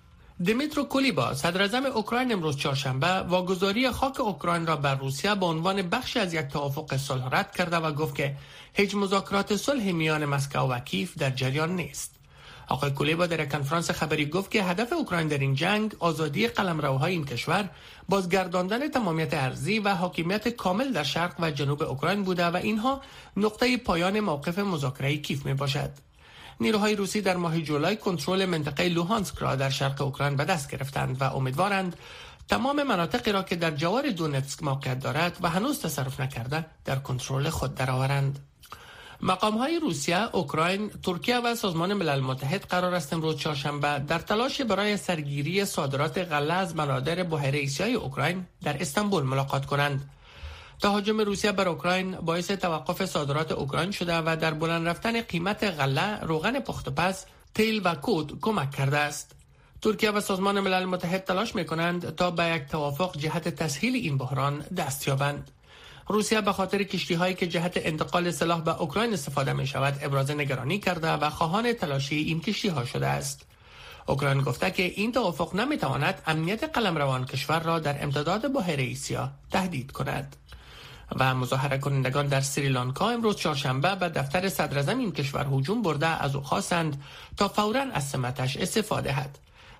دمیترو 0.44 0.84
کولیبا 0.84 1.34
صدر 1.34 1.86
اوکراین 1.86 2.32
امروز 2.32 2.56
چهارشنبه 2.56 3.06
واگذاری 3.06 3.90
خاک 3.90 4.20
اوکراین 4.20 4.66
را 4.66 4.76
بر 4.76 4.94
روسیه 4.94 5.34
به 5.34 5.46
عنوان 5.46 5.82
بخشی 5.82 6.18
از 6.18 6.34
یک 6.34 6.46
توافق 6.46 6.96
صلح 6.96 7.28
رد 7.32 7.56
کرده 7.56 7.76
و 7.76 7.92
گفت 7.92 8.14
که 8.14 8.36
هیچ 8.74 8.94
مذاکرات 8.94 9.56
صلح 9.56 9.92
میان 9.92 10.24
مسکو 10.24 10.58
و 10.58 10.78
کیف 10.78 11.18
در 11.18 11.30
جریان 11.30 11.76
نیست. 11.76 12.15
آقای 12.68 12.90
کولیبا 12.90 13.26
در 13.26 13.46
کنفرانس 13.46 13.90
خبری 13.90 14.26
گفت 14.26 14.50
که 14.50 14.62
هدف 14.62 14.92
اوکراین 14.92 15.28
در 15.28 15.38
این 15.38 15.54
جنگ 15.54 15.94
آزادی 15.98 16.48
قلمروهای 16.48 17.12
این 17.12 17.24
کشور 17.24 17.70
بازگرداندن 18.08 18.88
تمامیت 18.88 19.34
ارزی 19.34 19.78
و 19.78 19.94
حاکمیت 19.94 20.48
کامل 20.48 20.92
در 20.92 21.02
شرق 21.02 21.34
و 21.40 21.50
جنوب 21.50 21.82
اوکراین 21.82 22.22
بوده 22.22 22.46
و 22.46 22.56
اینها 22.56 23.02
نقطه 23.36 23.76
پایان 23.76 24.20
موقف 24.20 24.58
مذاکره 24.58 25.16
کیف 25.16 25.46
می 25.46 25.54
باشد. 25.54 25.90
نیروهای 26.60 26.96
روسی 26.96 27.20
در 27.20 27.36
ماه 27.36 27.60
جولای 27.60 27.96
کنترل 27.96 28.44
منطقه 28.44 28.88
لوهانسک 28.88 29.38
را 29.38 29.56
در 29.56 29.70
شرق 29.70 30.02
اوکراین 30.02 30.36
به 30.36 30.44
دست 30.44 30.70
گرفتند 30.70 31.22
و 31.22 31.24
امیدوارند 31.24 31.96
تمام 32.48 32.82
مناطقی 32.82 33.32
را 33.32 33.42
که 33.42 33.56
در 33.56 33.70
جوار 33.70 34.10
دونتسک 34.10 34.62
موقعیت 34.62 35.00
دارد 35.00 35.38
و 35.42 35.48
هنوز 35.48 35.80
تصرف 35.80 36.20
نکرده 36.20 36.66
در 36.84 36.96
کنترل 36.96 37.48
خود 37.48 37.74
درآورند. 37.74 38.38
مقام 39.20 39.58
های 39.58 39.78
روسیه، 39.78 40.28
اوکراین، 40.32 40.90
ترکیه 41.02 41.38
و 41.38 41.54
سازمان 41.54 41.94
ملل 41.94 42.20
متحد 42.20 42.64
قرار 42.64 42.94
است 42.94 43.12
امروز 43.12 43.36
چهارشنبه 43.36 43.98
در 43.98 44.18
تلاش 44.18 44.60
برای 44.60 44.96
سرگیری 44.96 45.64
صادرات 45.64 46.18
غله 46.18 46.54
از 46.54 46.76
منادر 46.76 47.22
بحیره 47.22 47.58
ایسیای 47.58 47.94
اوکراین 47.94 48.46
در 48.62 48.82
استانبول 48.82 49.22
ملاقات 49.22 49.66
کنند. 49.66 50.10
تهاجم 50.82 51.20
روسیه 51.20 51.52
بر 51.52 51.68
اوکراین 51.68 52.16
باعث 52.16 52.50
توقف 52.50 53.04
صادرات 53.04 53.52
اوکراین 53.52 53.90
شده 53.90 54.18
و 54.18 54.36
در 54.40 54.54
بلند 54.54 54.88
رفتن 54.88 55.20
قیمت 55.20 55.64
غله، 55.64 56.20
روغن 56.20 56.60
پخت 56.60 56.88
پس، 56.88 57.26
تیل 57.54 57.80
و 57.84 57.94
کود 57.94 58.40
کمک 58.40 58.70
کرده 58.70 58.98
است. 58.98 59.32
ترکیه 59.82 60.10
و 60.10 60.20
سازمان 60.20 60.60
ملل 60.60 60.84
متحد 60.84 61.24
تلاش 61.24 61.54
می 61.54 61.64
کنند 61.64 62.14
تا 62.14 62.30
به 62.30 62.44
یک 62.44 62.62
توافق 62.62 63.16
جهت 63.16 63.48
تسهیل 63.48 63.94
این 63.94 64.18
بحران 64.18 64.58
دست 64.58 65.08
یابند. 65.08 65.50
روسیه 66.08 66.40
به 66.40 66.52
خاطر 66.52 66.82
کشتی 66.82 67.14
هایی 67.14 67.34
که 67.34 67.46
جهت 67.46 67.72
انتقال 67.76 68.30
سلاح 68.30 68.60
به 68.60 68.80
اوکراین 68.80 69.12
استفاده 69.12 69.52
می 69.52 69.66
شود 69.66 69.98
ابراز 70.02 70.30
نگرانی 70.30 70.78
کرده 70.78 71.12
و 71.12 71.30
خواهان 71.30 71.72
تلاشی 71.72 72.16
این 72.16 72.40
کشتی 72.40 72.68
ها 72.68 72.84
شده 72.84 73.06
است. 73.06 73.46
اوکراین 74.06 74.42
گفته 74.42 74.70
که 74.70 74.82
این 74.82 75.12
توافق 75.12 75.54
نمی 75.54 75.76
تواند 75.76 76.22
امنیت 76.26 76.64
قلمروان 76.64 77.24
کشور 77.24 77.60
را 77.60 77.78
در 77.78 78.04
امتداد 78.04 78.52
بحیره 78.52 78.82
ایسیا 78.82 79.30
تهدید 79.50 79.92
کند. 79.92 80.36
و 81.16 81.34
مظاهره 81.34 81.78
کنندگان 81.78 82.26
در 82.26 82.40
سریلانکا 82.40 83.10
امروز 83.10 83.36
چهارشنبه 83.36 83.94
به 83.94 84.08
دفتر 84.08 84.48
صدر 84.48 84.90
این 84.90 85.12
کشور 85.12 85.46
هجوم 85.52 85.82
برده 85.82 86.06
از 86.06 86.34
او 86.34 86.42
خواستند 86.42 87.02
تا 87.36 87.48
فورا 87.48 87.84
از 87.92 88.08
سمتش 88.08 88.56
استفاده 88.56 89.12
هد. 89.12 89.38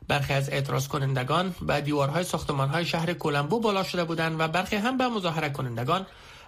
برخی 0.09 0.33
از 0.33 0.51
اعتراض 0.51 0.89
کنندگان 0.89 1.55
به 1.63 1.81
دیوارهای 1.81 2.25
های 2.49 2.85
شهر 2.85 3.13
کولمبو 3.13 3.61
بالا 3.61 3.83
شده 3.83 4.05
بودند 4.05 4.41
و 4.41 4.49
برخی 4.49 4.77
هم 4.77 4.99
به 4.99 5.09
مظاهره 5.09 5.51
کنندگان 5.51 6.07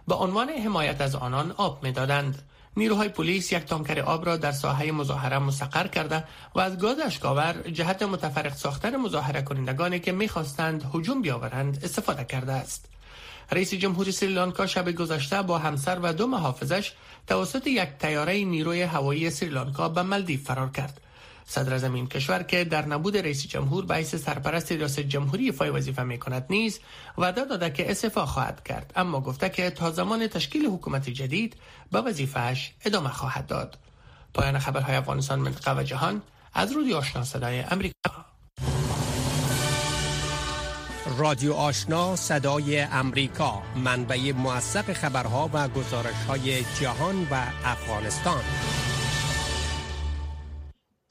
به 0.08 0.14
عنوان 0.14 0.48
حمایت 0.48 1.00
از 1.00 1.14
آنان 1.14 1.54
آب 1.56 1.82
می‌دادند. 1.82 2.42
نیروهای 2.76 3.08
پلیس 3.08 3.52
یک 3.52 3.64
تانکر 3.64 4.00
آب 4.00 4.26
را 4.26 4.36
در 4.36 4.52
ساحه 4.52 4.92
مظاهره 4.92 5.38
مستقر 5.38 5.86
کرده 5.86 6.24
و 6.54 6.60
از 6.60 6.78
گاز 6.78 6.98
اشکاور 7.00 7.52
جهت 7.72 8.02
متفرق 8.02 8.54
ساختن 8.54 8.96
مظاهره 8.96 9.42
کنندگانی 9.42 10.00
که 10.00 10.12
می‌خواستند 10.12 10.90
هجوم 10.94 11.22
بیاورند 11.22 11.84
استفاده 11.84 12.24
کرده 12.24 12.52
است. 12.52 12.88
رئیس 13.52 13.74
جمهوری 13.74 14.12
سریلانکا 14.12 14.66
شب 14.66 14.92
گذشته 14.92 15.42
با 15.42 15.58
همسر 15.58 15.98
و 16.02 16.12
دو 16.12 16.26
محافظش 16.26 16.92
توسط 17.26 17.66
یک 17.66 17.88
تیاره 17.98 18.44
نیروی 18.44 18.82
هوایی 18.82 19.30
سریلانکا 19.30 19.88
به 19.88 20.02
ملدیو 20.02 20.40
فرار 20.40 20.70
کرد. 20.70 21.00
صدر 21.50 21.78
زمین 21.78 22.06
کشور 22.06 22.42
که 22.42 22.64
در 22.64 22.86
نبود 22.86 23.16
رئیس 23.16 23.46
جمهور 23.46 23.86
به 23.86 23.94
حیث 23.94 24.14
سرپرست 24.14 24.72
ریاست 24.72 25.00
جمهوری 25.00 25.52
فای 25.52 25.70
وظیفه 25.70 26.02
می 26.02 26.18
کند 26.18 26.46
نیز 26.50 26.80
وعده 27.18 27.44
داده 27.44 27.70
که 27.70 27.90
استعفا 27.90 28.26
خواهد 28.26 28.64
کرد. 28.64 28.92
اما 28.96 29.20
گفته 29.20 29.48
که 29.48 29.70
تا 29.70 29.90
زمان 29.90 30.26
تشکیل 30.26 30.66
حکومت 30.66 31.10
جدید 31.10 31.56
به 31.92 32.00
وظیفهش 32.00 32.72
ادامه 32.84 33.08
خواهد 33.08 33.46
داد. 33.46 33.78
پایان 34.34 34.58
خبرهای 34.58 34.96
افغانستان 34.96 35.38
منطقه 35.38 35.80
و 35.80 35.82
جهان. 35.82 36.22
از 36.54 36.72
رودی 36.72 36.94
آشنا 36.94 37.24
صدای 37.24 37.60
امریکا. 37.60 38.24
رادیو 41.18 41.52
آشنا 41.52 42.16
صدای 42.16 42.80
امریکا. 42.80 43.62
منبع 43.76 44.32
موثق 44.32 44.92
خبرها 44.92 45.50
و 45.52 45.68
گزارش 45.68 46.24
های 46.28 46.64
جهان 46.80 47.26
و 47.30 47.42
افغانستان. 47.64 48.42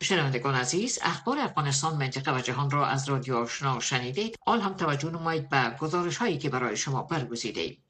شنوندگان 0.03 0.55
عزیز 0.55 0.99
اخبار 1.01 1.39
افغانستان 1.39 1.97
منطقه 1.97 2.35
و 2.37 2.41
جهان 2.41 2.71
را 2.71 2.85
از 2.87 3.09
رادیو 3.09 3.37
آشنا 3.37 3.79
شنیدید. 3.79 4.35
آل 4.45 4.61
هم 4.61 4.73
توجه 4.73 5.09
نمایید 5.09 5.49
به 5.49 5.75
گزارش 5.79 6.17
هایی 6.17 6.37
که 6.37 6.49
برای 6.49 6.77
شما 6.77 7.03
برگزیده 7.03 7.61
ایم. 7.61 7.83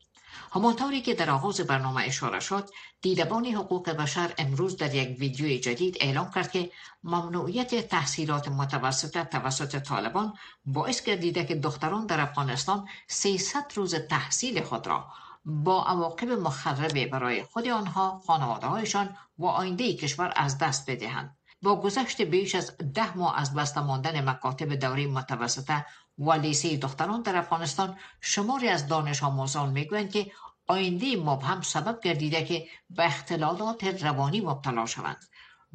همانطوری 0.52 1.02
که 1.02 1.14
در 1.14 1.30
آغاز 1.30 1.62
برنامه 1.62 2.04
اشاره 2.04 2.40
شد 2.40 2.70
دیدبان 3.02 3.46
حقوق 3.46 3.90
بشر 3.90 4.34
امروز 4.38 4.78
در 4.78 4.96
یک 4.96 5.20
ویدیوی 5.20 5.60
جدید 5.60 5.98
اعلام 6.00 6.32
کرد 6.32 6.52
که 6.52 6.72
ممنوعیت 7.04 7.88
تحصیلات 7.88 8.48
متوسطه 8.48 9.24
توسط 9.24 9.80
طالبان 9.80 10.34
باعث 10.66 11.04
گردیده 11.04 11.46
که 11.46 11.56
دختران 11.56 12.06
در 12.06 12.22
افغانستان 12.22 12.88
300 13.08 13.72
روز 13.76 13.96
تحصیل 13.96 14.64
خود 14.64 14.88
را 14.88 15.08
با 15.46 15.84
عواقب 15.84 16.30
مخربه 16.30 17.08
برای 17.08 17.44
خود 17.44 17.68
آنها 17.68 18.22
خانواده 18.28 18.68
هایشان 18.68 19.18
و 19.38 19.46
آینده 19.46 19.94
کشور 19.94 20.34
از 20.36 20.58
دست 20.58 20.90
بدهند. 20.90 21.37
با 21.62 21.82
گذشت 21.82 22.22
بیش 22.22 22.56
از 22.56 22.72
ده 22.94 23.18
ماه 23.18 23.40
از 23.40 23.54
بسته 23.54 23.82
ماندن 23.82 24.30
مکاتب 24.30 24.74
دوره 24.74 25.08
متوسطه 25.08 25.86
و 26.18 26.32
لیسه 26.32 26.78
دختران 26.78 27.22
در 27.22 27.36
افغانستان 27.36 27.96
شماری 28.22 28.68
از 28.68 28.88
دانش 28.88 29.24
آموزان 29.24 29.70
می‌گویند 29.70 30.12
که 30.12 30.32
آینده 30.68 31.16
مبهم 31.16 31.62
سبب 31.62 32.00
گردیده 32.04 32.46
که 32.46 32.66
به 32.90 33.06
اختلالات 33.06 34.04
روانی 34.04 34.42
مبتلا 34.42 34.86
شوند. 34.86 35.26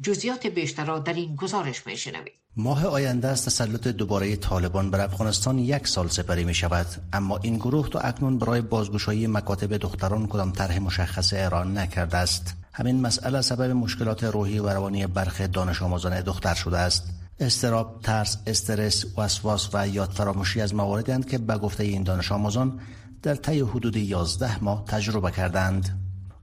جزیات 0.01 0.47
بیشتر 0.47 0.85
را 0.85 0.99
در 0.99 1.13
این 1.13 1.35
گزارش 1.35 1.87
میشنوید. 1.87 2.33
ماه 2.55 2.85
آینده 2.85 3.27
است 3.27 3.45
تسلط 3.45 3.87
دوباره 3.87 4.35
طالبان 4.35 4.91
بر 4.91 5.01
افغانستان 5.01 5.59
یک 5.59 5.87
سال 5.87 6.07
سپری 6.07 6.43
می 6.43 6.53
شود 6.53 6.85
اما 7.13 7.37
این 7.37 7.57
گروه 7.57 7.89
تا 7.89 7.99
اکنون 7.99 8.37
برای 8.37 8.61
بازگشایی 8.61 9.27
مکاتب 9.27 9.77
دختران 9.77 10.27
کدام 10.27 10.51
طرح 10.51 10.79
مشخص 10.79 11.33
ایران 11.33 11.77
نکرده 11.77 12.17
است. 12.17 12.62
همین 12.75 13.01
مسئله 13.01 13.41
سبب 13.41 13.71
مشکلات 13.71 14.23
روحی 14.23 14.59
و 14.59 14.69
روانی 14.69 15.07
برخی 15.07 15.47
دانش 15.47 15.81
آموزان 15.81 16.21
دختر 16.21 16.53
شده 16.53 16.77
است 16.77 17.03
استراب، 17.39 17.99
ترس، 18.03 18.37
استرس، 18.47 19.05
وسواس 19.17 19.69
و 19.73 19.87
یاد 19.87 20.09
فراموشی 20.09 20.61
از 20.61 20.75
مواردی 20.75 21.23
که 21.23 21.37
به 21.37 21.57
گفته 21.57 21.83
این 21.83 22.03
دانش 22.03 22.31
آموزان 22.31 22.79
در 23.21 23.35
طی 23.35 23.59
حدود 23.59 23.95
11 23.95 24.63
ماه 24.63 24.85
تجربه 24.87 25.31
کردند. 25.31 25.99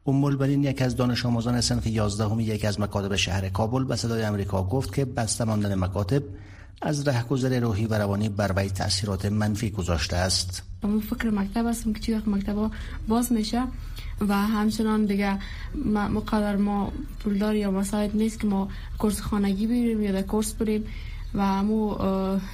ام 0.07 0.25
البنین 0.25 0.65
یک 0.65 0.83
از 0.83 0.97
دانش 0.97 1.27
آموزان 1.27 1.61
صنف 1.61 1.87
11 1.87 2.25
همه 2.25 2.45
یک 2.45 2.65
از 2.65 2.81
مکاتب 2.81 3.17
شهر 3.17 3.49
کابل 3.49 3.85
به 3.85 3.97
صدای 3.97 4.23
امریکا 4.23 4.63
گفت 4.63 4.95
که 4.95 5.05
بسته 5.05 5.45
ماندن 5.45 5.75
مکاتب 5.75 6.23
از 6.83 7.09
رهگذر 7.09 7.61
روحی 7.61 7.87
و 7.87 7.95
روانی 7.95 8.29
بر 8.29 8.53
وی 8.57 8.71
تاثیرات 8.71 9.27
منفی 9.27 9.71
گذاشته 9.71 10.17
است. 10.17 10.63
فکر 11.11 11.31
مکتب 11.31 11.67
هستم 11.67 11.93
که 11.93 12.01
چی 12.01 12.15
مکتب 12.27 12.71
باز 13.09 13.33
میشه 13.33 13.63
و 14.29 14.35
همچنان 14.35 15.05
دیگه 15.05 15.39
مقدر 15.85 16.57
ما 16.57 16.93
پولدار 17.25 17.55
یا 17.55 17.71
مساعد 17.71 18.17
نیست 18.17 18.41
که 18.41 18.47
ما 18.47 18.69
کورس 18.99 19.21
خانگی 19.21 19.67
بریم 19.67 20.03
یا 20.03 20.23
کورس 20.23 20.53
بریم 20.53 20.85
و 21.35 21.63
مو 21.63 21.95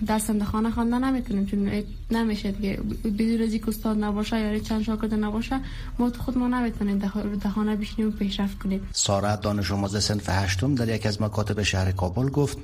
در 0.07 0.21
خانه 0.53 0.71
خواندن 0.71 1.05
نمی‌تونیم 1.05 1.47
چون 1.47 1.83
نمیشه 2.11 2.53
دیگه. 2.53 2.81
بدون 3.05 3.43
از 3.43 3.55
که 3.55 3.69
استاد 3.69 4.05
نباشه 4.05 4.41
یا 4.41 4.59
چند 4.59 4.83
شاگرد 4.83 5.15
نباشه 5.15 5.61
ما 5.99 6.13
خود 6.19 6.39
ما 6.39 6.49
نمی‌تونیم 6.49 6.99
در 6.99 7.49
خانه 7.51 7.77
بشینیم 7.77 8.09
و 8.09 8.11
پیشرفت 8.11 8.59
کنیم. 8.59 8.89
ساره 8.93 9.37
دانش 9.37 9.73
آموز 9.73 9.97
صنف 9.97 10.29
هشتم 10.29 10.75
در 10.75 10.89
یک 10.95 11.07
از 11.07 11.23
مکاتب 11.23 11.63
شهر 11.63 11.93
کابل 11.93 12.29
گفت 12.29 12.59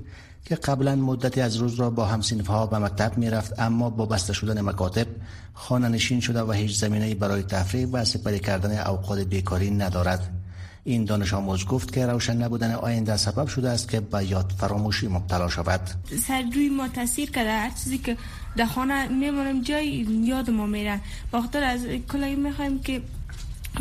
که 0.44 0.54
قبلا 0.54 0.96
مدتی 0.96 1.40
از 1.40 1.56
روز 1.56 1.74
را 1.74 1.90
با 1.90 2.04
همسینف 2.04 2.46
ها 2.46 2.66
به 2.66 2.78
مکتب 2.78 3.18
می‌رفت 3.18 3.58
اما 3.58 3.90
با 3.90 4.06
بسته 4.06 4.32
شدن 4.32 4.60
مکاتب 4.60 5.06
خانه 5.54 5.88
نشین 5.88 6.20
شده 6.20 6.42
و 6.42 6.52
هیچ 6.52 6.76
زمینه 6.76 7.14
برای 7.14 7.42
تفریح 7.42 7.86
و 7.86 8.04
سپری 8.04 8.38
کردن 8.38 8.78
اوقات 8.78 9.18
بیکاری 9.18 9.70
ندارد. 9.70 10.41
این 10.84 11.04
دانش 11.04 11.34
آموز 11.34 11.64
گفت 11.64 11.92
که 11.92 12.06
روشن 12.06 12.36
نبودن 12.36 12.74
آینده 12.74 13.16
سبب 13.16 13.46
شده 13.46 13.70
است 13.70 13.88
که 13.88 14.00
به 14.00 14.24
یاد 14.24 14.52
فراموشی 14.58 15.08
مبتلا 15.08 15.48
شود. 15.48 15.80
سر 16.26 16.42
روی 16.54 16.68
ما 16.68 16.88
تاثیر 16.88 17.30
کرده. 17.30 17.52
هر 17.52 17.70
چیزی 17.70 17.98
که 17.98 18.16
در 18.56 18.66
خانه 18.66 19.08
میمونم 19.08 19.62
جای 19.62 19.86
یاد 20.24 20.50
ما 20.50 20.66
میره. 20.66 21.00
بخاطر 21.32 21.62
از 21.62 21.86
کلایی 22.12 22.36
می‌خوایم 22.36 22.78
که 22.78 23.02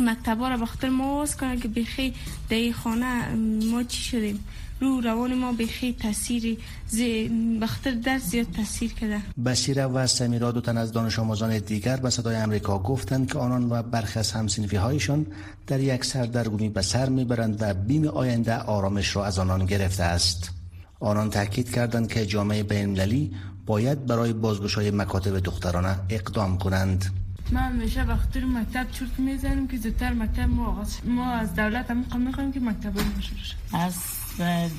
مکتبا 0.00 0.48
را 0.48 0.56
بخاطر 0.56 0.88
ما 0.88 1.26
کنه 1.40 1.56
که 1.56 1.68
بخی 1.68 2.14
در 2.50 2.72
خانه 2.72 3.34
ما 3.72 3.82
چی 3.82 4.02
شدیم؟ 4.02 4.44
رو 4.82 5.00
روان 5.00 5.34
ما 5.34 5.52
بخی 5.52 5.92
تاثیر 5.92 6.58
بخاطر 7.60 7.90
در 7.90 8.18
زیاد 8.18 8.46
تاثیر 8.56 8.92
کرده. 8.92 9.20
بسیره 9.44 9.84
و 9.84 10.06
سمیرا 10.06 10.52
دو 10.52 10.60
تن 10.60 10.76
از 10.76 10.92
دانش 10.92 11.18
آموزان 11.18 11.58
دیگر 11.58 11.96
به 11.96 12.10
صدای 12.10 12.36
امریکا 12.36 12.78
گفتند 12.78 13.32
که 13.32 13.38
آنان 13.38 13.72
و 13.72 13.82
برخی 13.82 14.18
از 14.18 14.32
همسنفی 14.32 14.76
هایشان 14.76 15.26
در 15.66 15.80
یک 15.80 16.04
سردرگمی 16.04 16.68
به 16.68 16.82
سر 16.82 17.08
می‌برند 17.08 17.56
و 17.60 17.74
بیم 17.74 18.06
آینده 18.08 18.56
آرامش 18.56 19.16
را 19.16 19.24
از 19.24 19.38
آنان 19.38 19.66
گرفته 19.66 20.02
است. 20.02 20.50
آنان 21.00 21.30
تاکید 21.30 21.70
کردند 21.70 22.08
که 22.08 22.26
جامعه 22.26 22.62
بین 22.62 23.30
باید 23.66 24.06
برای 24.06 24.32
بازگشای 24.32 24.90
مکاتب 24.90 25.38
دخترانه 25.38 25.96
اقدام 26.08 26.58
کنند. 26.58 27.04
ما 27.52 27.60
همیشه 27.60 28.02
وقتی 28.02 28.40
مکتب 28.40 28.86
چرت 28.90 29.18
می‌زنیم 29.18 29.68
که 29.68 29.76
زودتر 29.76 30.12
مکتب 30.12 30.48
ما 30.48 30.84
ما 31.04 31.32
از 31.32 31.54
دولت 31.54 31.90
هم 31.90 32.20
می‌خوایم 32.20 32.52
که 32.52 32.60
مکتب 32.60 32.92
از 33.72 33.94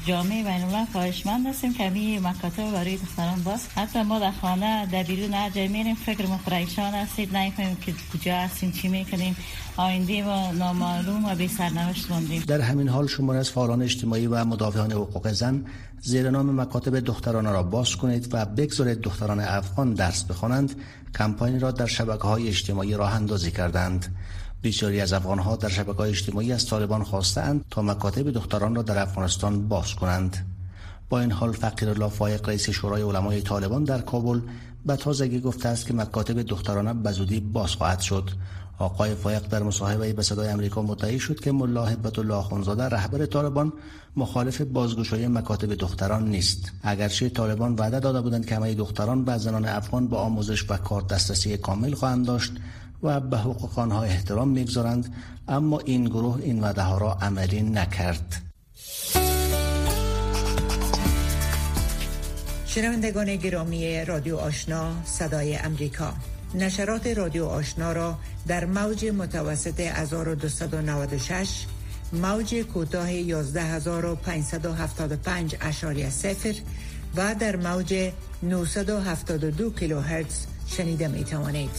جامعه 0.08 0.44
بین 0.44 0.64
الملل 0.64 0.86
خواهشمند 0.92 1.48
هستیم 1.48 1.74
که 1.74 1.90
می 1.90 2.20
مکاتب 2.20 2.72
برای 2.72 2.98
دختران 2.98 3.44
باز 3.44 3.68
حتی 3.76 4.02
ما 4.02 4.20
در 4.20 4.32
خانه 4.32 4.86
در 4.86 5.04
بیرون 5.04 5.34
هر 5.34 5.50
جای 5.50 5.68
میریم 5.68 5.96
فکر 5.96 6.26
پریشان 6.46 6.94
هستید 6.94 7.38
نمی‌فهمیم 7.38 7.76
که 7.76 7.94
کجا 8.14 8.36
هستیم 8.36 8.72
چی 8.72 8.88
می‌کنیم 8.88 9.36
آینده 9.78 10.24
ما 10.24 10.52
نامعلوم 10.52 11.26
و 11.26 11.36
بی 11.36 11.48
سرنوشت 11.48 12.12
موندیم 12.12 12.44
در 12.48 12.62
همین 12.62 12.90
حال 12.90 13.08
شمار 13.08 13.36
از 13.36 13.50
فعالان 13.50 13.82
اجتماعی 13.82 14.28
و 14.28 14.46
مدافعان 14.46 14.92
حقوق 14.92 15.32
زن 15.32 15.66
زیر 16.02 16.30
نام 16.30 16.62
مکاتب 16.62 17.00
دختران 17.00 17.46
را 17.46 17.64
باز 17.64 17.96
کنید 17.96 18.30
و 18.32 18.46
بگذارید 18.46 19.02
دختران 19.02 19.40
افغان 19.40 19.94
درس 19.94 20.24
بخوانند. 20.24 20.76
کمپانی 21.18 21.60
را 21.60 21.72
در 21.72 21.86
شبکه 21.86 22.24
های 22.24 22.48
اجتماعی 22.48 22.94
راه 22.94 23.14
اندازی 23.16 23.52
کردند. 23.52 24.16
بسیاری 24.64 25.02
از 25.02 25.14
افغانها 25.14 25.56
در 25.56 25.70
شبکه 25.70 25.98
های 25.98 26.10
اجتماعی 26.10 26.54
از 26.54 26.66
طالبان 26.66 27.04
خواستند 27.04 27.66
تا 27.70 27.82
مکاتب 27.82 28.32
دختران 28.32 28.76
را 28.76 28.82
در 28.82 29.00
افغانستان 29.00 29.68
باز 29.68 29.96
کنند. 29.96 30.46
با 31.10 31.20
این 31.20 31.32
حال 31.32 31.52
فقیر 31.52 31.90
الله 31.90 32.08
فایق 32.08 32.50
رئیس 32.50 32.70
شورای 32.70 33.02
علمای 33.02 33.42
طالبان 33.42 33.84
در 33.84 34.02
کابل 34.02 34.42
به 34.86 34.96
تازگی 34.96 35.40
گفته 35.40 35.70
است 35.70 35.88
که 35.88 35.94
مکاتب 35.94 36.42
دخترانه 36.42 36.94
بزودی 36.94 37.40
باز 37.40 37.76
خواهد 37.76 38.00
شد. 38.00 38.30
آقای 38.78 39.16
فایق 39.16 39.48
در 39.48 39.64
مصاحبه 39.64 40.14
به 40.14 40.24
صدای 40.24 40.48
امریکا 40.48 40.82
مدعی 40.82 41.20
شد 41.20 41.40
که 41.40 41.52
ملا 41.52 41.86
هبت 41.86 42.20
الله 42.20 42.34
آخونزاده 42.34 42.84
رهبر 42.84 43.26
طالبان 43.26 43.74
مخالف 44.16 44.62
بازگشایی 44.62 45.28
مکاتب 45.28 45.74
دختران 45.74 46.28
نیست. 46.28 46.72
اگرچه 46.84 47.30
طالبان 47.30 47.76
وعده 47.76 48.00
داده 48.00 48.22
بودند 48.22 48.46
که 48.46 48.56
همه 48.56 48.74
دختران 48.74 49.24
و 49.28 49.38
زنان 49.38 49.66
افغان 49.66 50.08
با 50.08 50.18
آموزش 50.18 50.72
و 50.72 50.78
کار 50.78 51.02
دسترسی 51.02 51.58
کامل 51.58 51.94
خواهند 51.94 52.26
داشت 52.26 52.52
و 53.04 53.20
به 53.20 53.38
حقوق 53.38 53.80
آنها 53.80 54.04
احترام 54.04 54.48
می‌گذارند 54.48 55.16
اما 55.48 55.80
این 55.80 56.06
گروه 56.06 56.40
این 56.42 56.62
وعده 56.62 56.82
ها 56.82 56.98
را 56.98 57.14
عملی 57.14 57.62
نکرد 57.62 58.42
شنوندگان 62.66 63.36
گرامی 63.36 64.06
رادیو 64.06 64.38
آشنا 64.38 64.92
صدای 65.06 65.56
امریکا 65.56 66.14
نشرات 66.56 67.08
رادیو 67.08 67.46
آشنا 67.46 67.92
را 67.92 68.18
در 68.48 68.66
موج 68.66 69.06
متوسط 69.06 69.80
1296 69.80 71.66
موج 72.14 72.56
کوتاه 72.56 73.10
11575 73.10 75.56
اشاری 75.62 76.10
سفر 76.10 76.56
و 77.16 77.36
در 77.36 77.56
موج 77.56 78.12
972 78.44 79.72
کیلوهرتز 79.72 80.46
شنیده 80.68 81.08
می 81.08 81.24
توانید. 81.24 81.72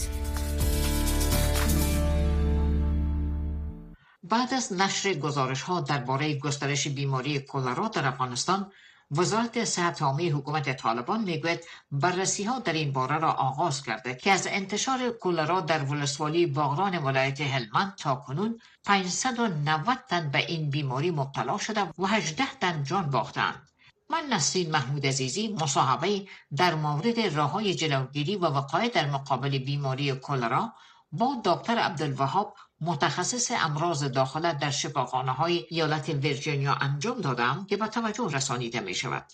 بعد 4.29 4.53
از 4.53 4.73
نشر 4.73 5.13
گزارش 5.13 5.61
ها 5.61 5.81
درباره 5.81 6.39
گسترش 6.39 6.87
بیماری 6.87 7.39
کولرا 7.39 7.87
در 7.87 8.07
افغانستان 8.07 8.71
وزارت 9.11 9.65
صحت 9.65 10.01
عامه 10.01 10.29
حکومت 10.29 10.77
طالبان 10.77 11.23
می‌گوید 11.23 11.59
بررسی 11.91 12.43
ها 12.43 12.59
در 12.59 12.73
این 12.73 12.91
باره 12.91 13.17
را 13.17 13.31
آغاز 13.31 13.83
کرده 13.83 14.15
که 14.15 14.31
از 14.31 14.47
انتشار 14.47 15.09
کولرا 15.09 15.61
در 15.61 15.83
ولسوالی 15.83 16.45
باغران 16.45 16.97
ولایت 17.03 17.41
هلمند 17.41 17.95
تا 17.95 18.15
کنون 18.15 18.59
590 18.83 19.97
تن 20.09 20.29
به 20.29 20.45
این 20.45 20.69
بیماری 20.69 21.11
مبتلا 21.11 21.57
شده 21.57 21.81
و 21.97 22.05
18 22.05 22.45
تن 22.61 22.83
جان 22.83 23.09
باختند. 23.09 23.69
من 24.09 24.23
نسرین 24.31 24.71
محمود 24.71 25.05
عزیزی 25.05 25.47
مصاحبه 25.47 26.27
در 26.57 26.75
مورد 26.75 27.19
راه 27.19 27.73
جلوگیری 27.73 28.35
و 28.35 28.45
وقایع 28.45 28.89
در 28.89 29.09
مقابل 29.09 29.57
بیماری 29.57 30.11
کولرا 30.11 30.73
با 31.11 31.41
دکتر 31.45 31.77
عبدالوهاب 31.77 32.55
متخصص 32.81 33.51
امراض 33.51 34.03
داخله 34.03 34.53
در 34.53 34.71
شفاخانه 34.71 35.31
های 35.31 35.65
ایالت 35.69 36.09
ویرجینیا 36.09 36.73
انجام 36.73 37.21
دادم 37.21 37.65
که 37.69 37.77
به 37.77 37.87
توجه 37.87 38.27
رسانیده 38.33 38.79
می 38.79 38.93
شود. 38.95 39.25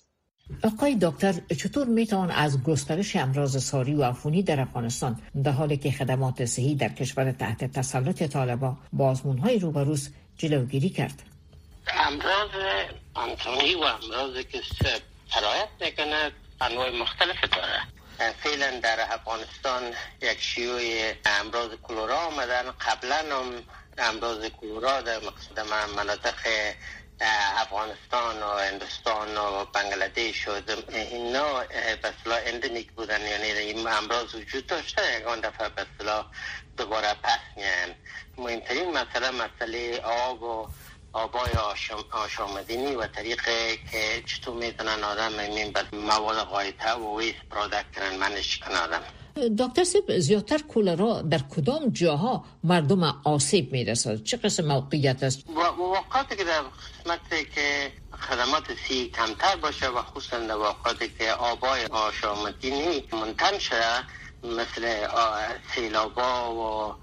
آقای 0.64 0.98
دکتر 1.02 1.34
چطور 1.34 1.88
می‌توان 1.88 2.32
از 2.32 2.64
گسترش 2.64 3.16
امراض 3.16 3.64
ساری 3.64 3.96
و 3.96 4.04
عفونی 4.04 4.44
در 4.44 4.60
افغانستان 4.60 5.20
در 5.44 5.52
حالی 5.52 5.78
که 5.78 5.92
خدمات 5.92 6.46
صحی 6.46 6.76
در 6.76 6.90
کشور 6.90 7.32
تحت 7.32 7.64
تسلط 7.64 8.24
طالبا 8.24 8.78
با 8.94 9.10
آزمون 9.10 9.38
های 9.38 9.60
روبروز 9.60 10.10
جلوگیری 10.38 10.90
کرد؟ 10.90 11.24
امراض 11.94 12.50
انسانی 13.16 13.76
و 13.76 13.84
امراض 13.84 14.46
که 14.46 14.62
سرایت 15.34 15.70
می‌کنه 15.82 16.32
انواع 16.62 16.90
مختلف 17.02 17.42
داره 17.42 18.01
فعلا 18.44 18.80
در 18.80 19.14
افغانستان 19.14 19.94
یک 20.22 20.42
شیوع 20.42 21.14
امراض 21.26 21.70
کلورا 21.84 22.18
آمدن. 22.18 22.72
قبلا 22.72 23.16
هم 23.16 23.64
امراض 23.98 24.46
کلورا 24.46 25.02
در 25.02 25.20
مقصد 25.20 25.60
مناطق 25.96 26.36
افغانستان 27.58 28.44
و 28.44 28.58
هندوستان 28.58 29.38
و 29.38 29.66
بنگلادش 29.66 30.36
شد 30.36 30.86
اینا 30.90 31.64
به 32.02 32.14
اندمیک 32.48 32.92
بودن. 32.92 33.22
یعنی 33.22 33.46
این 33.46 33.88
امراض 33.88 34.36
وجود 34.36 34.68
داشته. 34.68 35.20
یکان 35.20 35.40
دفعه 35.40 35.70
به 35.70 35.86
دوباره 36.78 37.14
پس 37.24 37.40
میان 37.56 37.96
مهمترین 38.38 38.92
مسئله 38.98 39.32
مسئله 39.32 40.02
آب 40.04 40.44
و 40.44 40.68
آبای 41.14 41.52
آشامدینی 42.12 42.96
و 42.96 43.08
طریق 43.08 43.42
که 43.92 44.24
چطور 44.26 44.56
می‌تونن 44.56 45.04
آدم 45.04 45.40
این 45.40 45.74
مواد 45.94 46.38
قایته 46.38 46.94
و 46.94 47.20
ویست 47.20 47.38
پرادکت 47.52 47.86
کنن 47.96 48.18
منش 48.18 48.60
کن 48.60 48.72
آدم 48.76 49.02
دکتر 49.60 49.84
سیب 49.84 50.20
زیادتر 50.20 50.58
کولرا 50.58 51.22
در 51.22 51.40
کدام 51.56 51.90
جاها 51.90 52.46
مردم 52.64 53.22
آسیب 53.24 53.72
می‌رسد 53.72 54.24
چه 54.24 54.38
قسم 54.38 54.66
موقعیت 54.66 55.24
است؟ 55.24 55.44
وقتی 56.14 56.36
که 56.36 56.44
در 56.44 56.62
قسمتی 56.62 57.46
که 57.56 57.92
خدمات 58.20 58.64
سی 58.88 59.10
کمتر 59.10 59.56
باشه 59.56 59.88
و 59.88 60.02
خصوصا 60.02 60.40
در 60.40 60.58
وقتی 60.58 61.10
که 61.20 61.32
آبای 61.32 61.86
آشامدینی 61.86 63.04
منتن 63.12 63.60
شده 63.60 64.04
مثل 64.44 65.08
سیلابا 65.76 66.56
و 66.56 66.96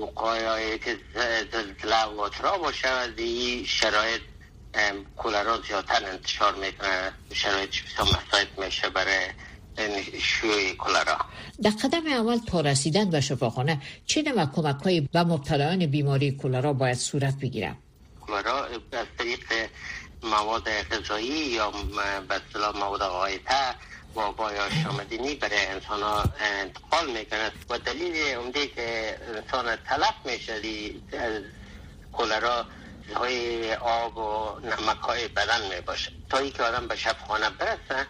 وقایای 0.00 0.78
که 0.78 0.98
زلزله 1.14 2.04
و 2.04 2.20
اترا 2.20 2.58
باشه 2.58 2.88
و 2.88 3.08
این 3.16 3.64
شرایط 3.64 4.20
کولرا 5.16 5.60
زیادتر 5.68 6.04
انتشار 6.04 6.54
می‌کنه 6.54 7.12
شرایط 7.32 7.70
بسیار 7.70 8.08
مساعد 8.08 8.48
میشه 8.58 8.88
برای 8.88 9.28
شیوع 10.20 10.74
کولرا 10.74 11.18
در 11.62 11.70
قدم 11.70 12.06
اول 12.06 12.38
تا 12.38 12.60
رسیدن 12.60 13.10
به 13.10 13.20
شفاخانه 13.20 13.82
چه 14.06 14.22
نوع 14.22 14.46
کمک 14.46 14.82
های 14.84 15.00
به 15.00 15.22
مبتلایان 15.22 15.86
بیماری 15.86 16.32
کولرا 16.32 16.72
باید 16.72 16.96
صورت 16.96 17.34
بگیرم؟ 17.42 17.76
کولرا 18.20 18.64
از 18.92 19.06
طریق 19.18 19.40
مواد 20.22 20.68
غذایی 20.68 21.28
یا 21.28 21.70
به 22.28 22.34
اصطلاح 22.34 22.76
مواد 22.76 23.00
غایطه 23.00 23.74
با 24.14 24.32
بایاش 24.32 24.86
آمدینی 24.86 25.34
برای 25.34 25.66
انسان 25.66 26.02
ها 26.02 26.24
انتقال 26.40 27.10
می‌کنه. 27.10 27.52
و 27.70 27.78
دلیل 27.78 28.36
عمده 28.36 28.66
که 28.66 29.18
انسان 29.36 29.76
تلف 29.76 30.14
میشه 30.24 30.52
از 31.12 31.42
کولرا 32.12 32.66
های 33.16 33.74
آب 33.74 34.16
و 34.16 34.60
نمک 34.60 34.98
های 34.98 35.28
بدن 35.28 35.74
می‌باشه. 35.74 36.12
تا 36.30 36.38
ای 36.38 36.50
که 36.50 36.62
آدم 36.62 36.88
به 36.88 36.96
شب 36.96 37.16
خانه 37.28 37.50
برسه 37.50 38.06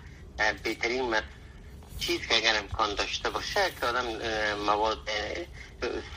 بهترین 0.62 1.17
چیز 2.01 2.21
که 2.29 2.37
اگر 2.37 2.59
امکان 2.59 2.95
داشته 2.95 3.31
باشه 3.31 3.73
که 3.81 3.87
آدم 3.87 4.07
مواد 4.67 4.99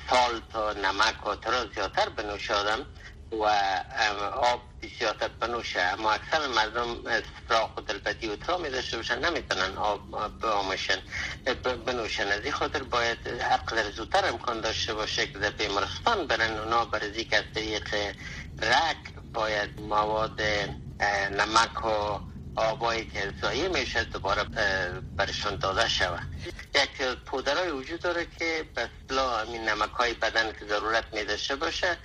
سال 0.10 0.42
تا 0.54 0.74
نمک 0.74 1.28
و 1.28 1.36
ترا 1.36 1.66
زیادتر 1.76 2.10
بنوشه 2.10 2.54
آدم. 2.54 2.86
و 3.32 3.44
آب 4.34 4.62
زیادت 5.00 5.32
بنوشه 5.32 5.82
اما 5.82 6.12
اکثر 6.12 6.48
مردم 6.48 6.98
فراخ 7.50 7.78
و 7.78 7.82
دلبدی 7.82 8.28
و 8.28 8.36
ترا 8.36 8.58
می 8.58 8.70
داشته 8.70 8.98
باشن 8.98 9.20
نمی‌تونن 9.20 9.78
آب 9.78 10.02
بامشن 10.42 11.02
بنوشن 11.86 12.28
از 12.28 12.44
این 12.44 12.52
خاطر 12.52 12.84
باید 12.84 13.28
حق 13.28 13.92
زودتر 13.92 14.26
امکان 14.26 14.62
داشته 14.62 14.94
باشه 14.94 15.28
که 15.28 15.40
در 15.40 15.50
بیمارستان 15.50 16.28
برن. 16.28 16.58
اونا 16.58 16.86
برزی 16.86 17.26
که 17.26 17.38
از 17.38 17.44
طریق 17.56 17.96
رک 18.62 18.98
باید 19.34 19.82
مواد 19.82 20.42
نمک 21.32 21.86
و 21.86 22.20
آبایی 22.58 23.06
که 23.06 23.34
زایی 23.42 23.68
میشه 23.68 24.04
دوباره 24.04 24.44
برشان 25.16 25.56
داده 25.56 25.90
شود. 25.90 26.28
یک 26.76 27.02
پودرهای 27.26 27.72
وجود 27.72 28.00
داره 28.00 28.28
که 28.40 28.66
به 28.76 28.90
این 29.48 29.70
نمک 29.70 29.92
های 29.92 30.14
بدن 30.14 30.52
که 30.52 30.66
ضرورت 30.66 31.04
می 31.14 31.24
داشته 31.24 31.56
باشه. 31.56 31.98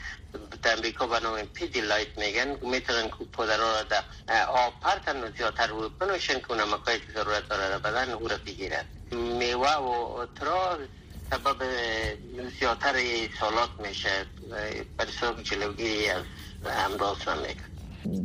در 0.63 0.73
امریکا 0.73 1.07
به 1.07 1.21
نام 1.21 1.43
پیدی 1.43 1.81
لایت 1.81 2.19
میگن. 2.19 2.49
می‌تونن 2.63 3.09
که 3.09 3.25
پودرها 3.33 3.73
را 3.73 3.83
در 3.83 4.05
آب 4.47 4.81
پرتن 4.81 5.25
و 5.25 5.31
زیادتر 5.37 5.67
رو 5.67 5.89
بنوشن 5.89 6.41
که 6.41 6.55
نمک 6.55 6.81
هایی 6.87 7.01
که 7.01 7.13
ضرورت 7.15 7.49
داره 7.49 7.79
بدن 7.79 8.11
او 8.13 8.29
را 8.29 8.37
بگیرن. 8.37 8.85
میوه 9.13 9.77
و 9.77 10.27
ترا 10.27 10.79
سبب 11.31 11.63
زیادتر 12.59 12.95
سالات 13.41 13.71
میشه. 13.79 14.27
برای 14.97 15.13
سبب 15.21 15.43
جلوگیری 15.43 16.09
از 16.09 16.25
امراض 16.67 17.29
نمیکن 17.29 17.72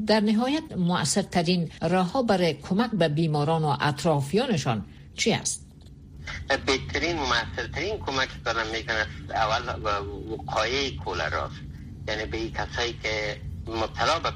در 0.07 0.19
نهایت 0.19 0.63
مؤثرترین 0.77 1.71
راه 1.81 2.25
برای 2.27 2.53
کمک 2.53 2.91
به 2.91 3.07
بیماران 3.07 3.63
و 3.63 3.77
اطرافیانشان 3.81 4.85
چی 5.17 5.33
است؟ 5.33 5.67
بهترین 6.65 7.19
مؤثرترین 7.19 7.97
کمک 7.97 8.29
کنم 8.45 8.67
می‌کنه 8.67 9.05
اول 9.29 9.81
وقایه 9.83 10.95
کولراست 10.95 11.55
یعنی 12.07 12.25
به 12.25 12.49
کسایی 12.49 12.93
که 13.03 13.41
مبتلا 13.67 14.19
به 14.19 14.31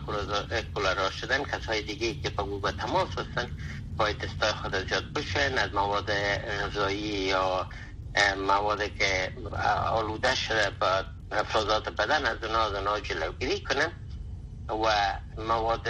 کولرا 0.74 1.12
شدن 1.12 1.44
کسای 1.44 1.82
دیگه 1.82 2.14
که 2.14 2.30
با 2.30 2.44
به 2.44 2.72
تماس 2.72 3.10
هستن 3.10 3.52
باید 3.98 4.18
دستای 4.18 4.52
خود 4.52 4.90
زیاد 4.90 5.14
بشن 5.14 5.58
از 5.58 5.74
مواد 5.74 6.12
غذایی 6.12 7.00
یا 7.00 7.68
مواد 8.48 8.96
که 8.98 9.34
آلوده 9.92 10.36
شده 10.36 10.70
با 10.82 11.06
افرازات 11.32 11.90
بدن 11.90 12.26
از 12.26 12.38
اونا 12.44 12.66
از 12.66 12.74
اونا 12.74 13.00
جلوگیری 13.00 13.60
کنن 13.60 13.92
و 14.72 15.14
مواد 15.38 15.90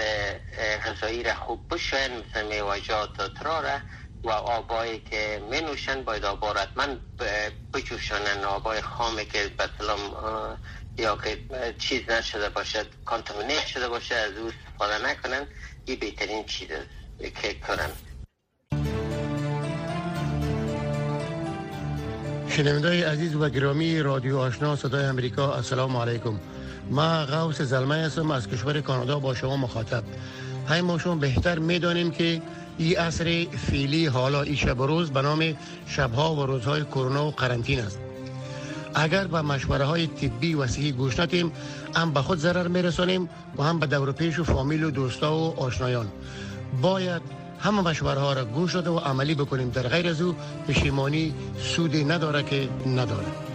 غذایی 0.85 1.23
را 1.23 1.33
خوب 1.33 1.59
بشن 1.69 2.09
مثل 2.17 2.47
میواجات 2.47 3.19
و 3.19 3.27
تراره 3.27 3.81
و 4.23 4.29
آبایی 4.29 4.99
که 4.99 5.41
می 5.51 5.61
نوشن 5.61 6.03
باید 6.03 6.25
آبا 6.25 6.53
من 6.75 6.99
بجوشنن 7.73 8.43
آبای 8.43 8.81
خامی 8.81 9.25
که 9.25 9.51
به 9.57 9.69
یا 10.97 11.17
که 11.23 11.37
چیز 11.79 12.09
نشده 12.09 12.49
باشد 12.49 12.87
کانتامینیت 13.05 13.65
شده 13.65 13.89
باشه 13.89 14.15
از 14.15 14.31
او 14.37 14.47
استفاده 14.47 15.09
نکنن. 15.09 15.47
این 15.85 15.99
بهترین 15.99 16.45
چیز 16.45 16.67
است 16.71 17.35
که 17.41 17.53
کنند 17.53 17.97
شنوندای 22.49 23.03
عزیز 23.03 23.35
و 23.35 23.49
گرامی 23.49 23.99
رادیو 23.99 24.37
آشنا 24.37 24.75
صدای 24.75 25.05
امریکا. 25.05 25.55
السلام 25.55 25.97
علیکم. 25.97 26.39
ما 26.91 27.25
غوث 27.25 27.61
زلمه 27.61 27.95
هستم 27.95 28.31
از 28.31 28.47
کشور 28.47 28.81
کانادا 28.81 29.19
با 29.19 29.35
شما 29.35 29.57
مخاطب. 29.57 30.03
های 30.69 30.81
ما 30.81 30.97
شما 30.97 31.15
بهتر 31.15 31.59
می‌دانیم 31.59 32.11
که 32.11 32.41
این 32.77 32.97
عصر 32.97 33.45
فیلی 33.57 34.05
حالا 34.05 34.41
ای 34.41 34.55
شب 34.55 34.79
و 34.79 34.87
روز 34.87 35.11
به 35.11 35.21
نام 35.21 35.57
شبها 35.87 36.35
و 36.35 36.45
روزهای 36.45 36.83
کرونا 36.83 37.27
و 37.27 37.31
قرنطین 37.31 37.79
است. 37.79 37.99
اگر 38.95 39.27
به 39.27 39.41
مشوره 39.41 39.85
های 39.85 40.07
طبی 40.07 40.53
و 40.53 40.67
صحی 40.67 40.91
گوش 40.91 41.19
ندیم 41.19 41.51
هم 41.95 42.13
به 42.13 42.21
خود 42.21 42.37
ضرر 42.37 42.67
میرسانیم 42.67 43.29
و 43.57 43.63
هم 43.63 43.79
به 43.79 43.87
دور 43.87 44.11
پیش 44.11 44.39
و 44.39 44.43
فامیل 44.43 44.83
و 44.83 44.91
دوستا 44.91 45.37
و 45.37 45.59
آشنایان. 45.59 46.07
باید 46.81 47.21
همه 47.59 47.81
مشوره 47.81 48.19
ها 48.19 48.33
را 48.33 48.45
گوش 48.45 48.73
داده 48.73 48.89
و 48.89 48.97
عملی 48.97 49.35
بکنیم. 49.35 49.69
در 49.69 49.87
غیر 49.87 50.07
از 50.07 50.21
او 50.21 50.35
پشیمانی 50.67 51.33
سودی 51.57 52.03
نداره 52.03 52.43
که 52.43 52.69
نداره. 52.85 53.50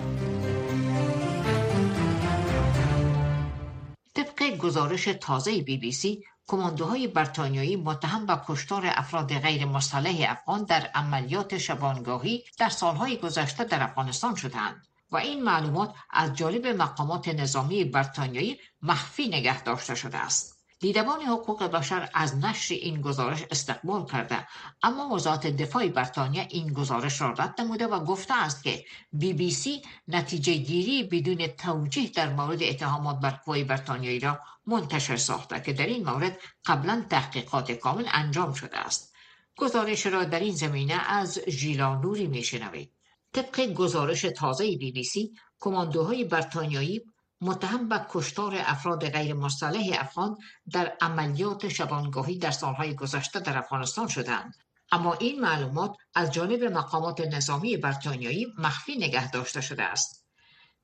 گزارش 4.67 5.05
تازه 5.05 5.63
بی 5.63 5.77
بی 5.77 5.93
سی 5.93 6.25
کماندوهای 6.47 7.07
برتانیایی 7.07 7.77
متهم 7.77 8.27
به 8.27 8.41
کشتار 8.49 8.83
افراد 8.87 9.39
غیر 9.39 9.65
مسلح 9.65 10.27
افغان 10.29 10.65
در 10.65 10.91
عملیات 10.95 11.59
شبانگاهی 11.59 12.45
در 12.59 12.69
سالهای 12.69 13.17
گذشته 13.17 13.65
در 13.65 13.83
افغانستان 13.83 14.35
شدند 14.35 14.87
و 15.11 15.17
این 15.17 15.43
معلومات 15.43 15.95
از 16.11 16.33
جالب 16.33 16.67
مقامات 16.67 17.29
نظامی 17.29 17.85
برتانیایی 17.85 18.59
مخفی 18.83 19.29
نگه 19.29 19.63
داشته 19.63 19.95
شده 19.95 20.19
است. 20.19 20.56
دیدبان 20.79 21.21
حقوق 21.23 21.65
بشر 21.65 22.11
از 22.15 22.37
نشر 22.37 22.75
این 22.75 23.01
گزارش 23.01 23.43
استقبال 23.51 24.07
کرده 24.07 24.49
اما 24.83 25.09
وزارت 25.09 25.47
دفاع 25.47 25.89
بریتانیا 25.89 26.43
این 26.43 26.73
گزارش 26.73 27.21
را 27.21 27.31
رد 27.31 27.61
نموده 27.61 27.87
و 27.87 28.05
گفته 28.05 28.35
است 28.35 28.63
که 28.63 28.85
بی 29.13 29.33
بی 29.33 29.51
سی 29.51 29.83
نتیجه 30.09 30.55
گیری 30.55 31.03
بدون 31.03 31.47
توجیه 31.47 32.11
در 32.11 32.33
مورد 32.33 32.63
اتهامات 32.63 33.21
بر 33.21 33.31
قوای 33.31 33.65
بریتانیایی 33.65 34.21
را 34.21 34.41
منتشر 34.67 35.17
ساخته 35.17 35.61
که 35.61 35.73
در 35.73 35.87
این 35.87 36.11
مورد 36.11 36.39
قبلا 36.67 37.05
تحقیقات 37.11 37.73
کامل 37.73 38.05
انجام 38.13 38.53
شده 38.53 38.79
است. 38.79 39.15
گزارش 39.57 40.07
را 40.07 40.25
در 40.25 40.41
این 40.41 40.55
زمینه 40.55 40.95
از 40.95 41.39
ژیلا 41.49 41.95
نوری 41.95 42.27
میشنوید. 42.27 42.93
طبق 43.33 43.73
گزارش 43.73 44.23
تازه 44.23 44.77
بی 44.77 44.93
بی 44.93 45.05
سی 45.05 45.33
کماندوهای 45.61 46.25
بریتانیایی 46.25 47.03
متهم 47.41 47.89
به 47.89 48.07
کشتار 48.11 48.55
افراد 48.59 49.09
غیر 49.09 49.35
مسلح 49.35 50.01
افغان 50.01 50.37
در 50.73 50.97
عملیات 51.01 51.69
شبانگاهی 51.69 52.39
در 52.39 52.51
سالهای 52.51 52.95
گذشته 52.95 53.41
در 53.41 53.59
افغانستان 53.59 54.09
شدند 54.09 54.55
اما 54.93 55.15
این 55.15 55.41
معلومات 55.41 55.97
از 56.15 56.31
جانب 56.31 56.65
مقامات 56.65 57.21
نظامی 57.21 57.77
بریتانیایی 57.77 58.47
مخفی 58.59 58.97
نگه 58.97 59.31
داشته 59.31 59.61
شده 59.61 59.83
است. 59.83 60.26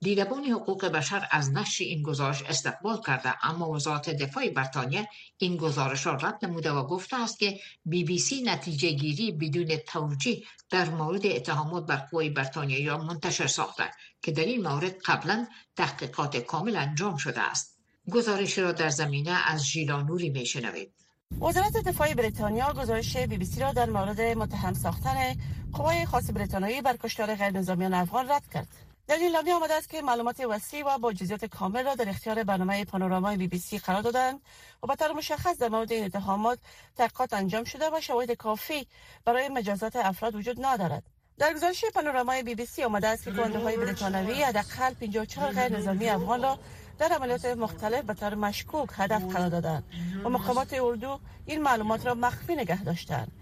دیدبان 0.02 0.44
حقوق 0.44 0.86
بشر 0.86 1.28
از 1.30 1.52
نشر 1.52 1.84
این 1.84 2.02
گزارش 2.02 2.42
استقبال 2.42 3.00
کرده 3.06 3.46
اما 3.46 3.70
وزارت 3.70 4.10
دفاع 4.10 4.48
بریتانیا 4.48 5.04
این 5.38 5.56
گزارش 5.56 6.06
را 6.06 6.14
رد 6.14 6.44
نموده 6.44 6.72
و 6.72 6.86
گفته 6.86 7.16
است 7.16 7.38
که 7.38 7.60
بی 7.84 8.04
بی 8.04 8.18
سی 8.18 8.42
نتیجه 8.42 8.90
گیری 8.90 9.32
بدون 9.32 9.76
توجیه 9.76 10.42
در 10.70 10.90
مورد 10.90 11.26
اتهامات 11.26 11.86
بر 11.86 11.96
قوای 11.96 12.30
بریتانیایی 12.30 12.86
را 12.86 12.98
منتشر 12.98 13.46
ساخته 13.46 13.90
که 14.22 14.32
در 14.32 14.44
این 14.44 14.68
مورد 14.68 14.98
قبلا 15.04 15.46
تحقیقات 15.76 16.36
کامل 16.36 16.76
انجام 16.76 17.16
شده 17.16 17.40
است. 17.40 17.78
گزارش 18.10 18.58
را 18.58 18.72
در 18.72 18.88
زمینه 18.88 19.30
از 19.46 19.64
ژیلانوری 19.64 20.30
میشنوید 20.30 20.92
وزارت 21.40 21.76
دفاع 21.76 22.14
بریتانیا 22.14 22.72
گزارش 22.72 23.16
بی 23.16 23.36
بی 23.36 23.44
سی 23.44 23.60
را 23.60 23.72
در 23.72 23.90
مورد 23.90 24.20
متهم 24.20 24.74
ساختن 24.74 25.34
قوای 25.72 26.06
خاص 26.06 26.30
بریتانیایی 26.30 26.82
بر 26.82 26.96
کشتار 26.96 27.34
غیر 27.34 27.50
نظامیان 27.50 27.94
افغان 27.94 28.30
رد 28.30 28.48
کرد. 28.54 28.91
در 29.06 29.16
این 29.16 29.32
لابی 29.32 29.50
آمده 29.50 29.74
است 29.74 29.88
که 29.88 30.02
معلومات 30.02 30.40
وسیع 30.40 30.86
و 30.86 30.98
با 30.98 31.12
جزئیات 31.12 31.44
کامل 31.44 31.84
را 31.84 31.94
در 31.94 32.08
اختیار 32.08 32.44
برنامه 32.44 32.84
پانورامای 32.84 33.36
بی 33.36 33.48
بی 33.48 33.58
سی 33.58 33.78
قرار 33.78 34.02
دادند 34.02 34.40
و 34.82 34.86
به 34.86 35.12
مشخص 35.12 35.58
در 35.58 35.68
مورد 35.68 35.92
این 35.92 36.04
اتهامات 36.04 36.58
تحقیقات 36.96 37.32
انجام 37.32 37.64
شده 37.64 37.90
و 37.90 38.00
شواهد 38.00 38.32
کافی 38.32 38.86
برای 39.24 39.48
مجازات 39.48 39.96
افراد 39.96 40.34
وجود 40.34 40.64
ندارد. 40.64 41.02
در 41.38 41.54
گزارش 41.54 41.84
پانورامای 41.94 42.42
بی 42.42 42.54
بی 42.54 42.66
سی 42.66 42.84
آمده 42.84 43.08
است 43.08 43.24
که 43.24 43.30
های 43.30 43.76
بریتانوی 43.76 44.42
حداقل 44.42 44.94
54 44.94 45.52
غیر 45.52 45.78
نظامی 45.78 46.08
افغان 46.08 46.42
را 46.42 46.58
در 46.98 47.12
عملیات 47.12 47.44
مختلف 47.44 48.04
به 48.04 48.14
طور 48.14 48.34
مشکوک 48.34 48.88
هدف 48.92 49.22
قرار 49.22 49.48
دادند 49.48 49.84
و 50.24 50.28
مقامات 50.28 50.72
اردو 50.72 51.20
این 51.46 51.62
معلومات 51.62 52.06
را 52.06 52.14
مخفی 52.14 52.54
نگه 52.54 52.84
داشتند. 52.84 53.32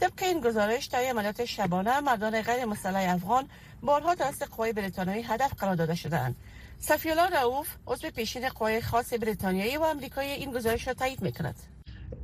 طبق 0.00 0.22
این 0.22 0.40
گزارش 0.40 0.86
در 0.86 0.98
عملیات 0.98 1.44
شبانه 1.44 2.00
مردان 2.00 2.42
غیر 2.42 2.64
مسلح 2.64 3.14
افغان 3.14 3.48
بارها 3.82 4.14
توسط 4.14 4.48
قوای 4.48 4.72
بریتانیایی 4.72 5.22
هدف 5.22 5.54
قرار 5.54 5.74
داده 5.74 5.94
شدند 5.94 6.36
سفیولا 6.78 7.26
رؤوف 7.26 7.68
عضو 7.86 8.10
پیشین 8.10 8.48
قوای 8.48 8.80
خاص 8.80 9.12
بریتانیایی 9.12 9.76
و 9.76 9.82
آمریکایی 9.82 10.30
این 10.30 10.52
گزارش 10.52 10.88
را 10.88 10.94
تایید 10.94 11.22
می‌کند. 11.22 11.54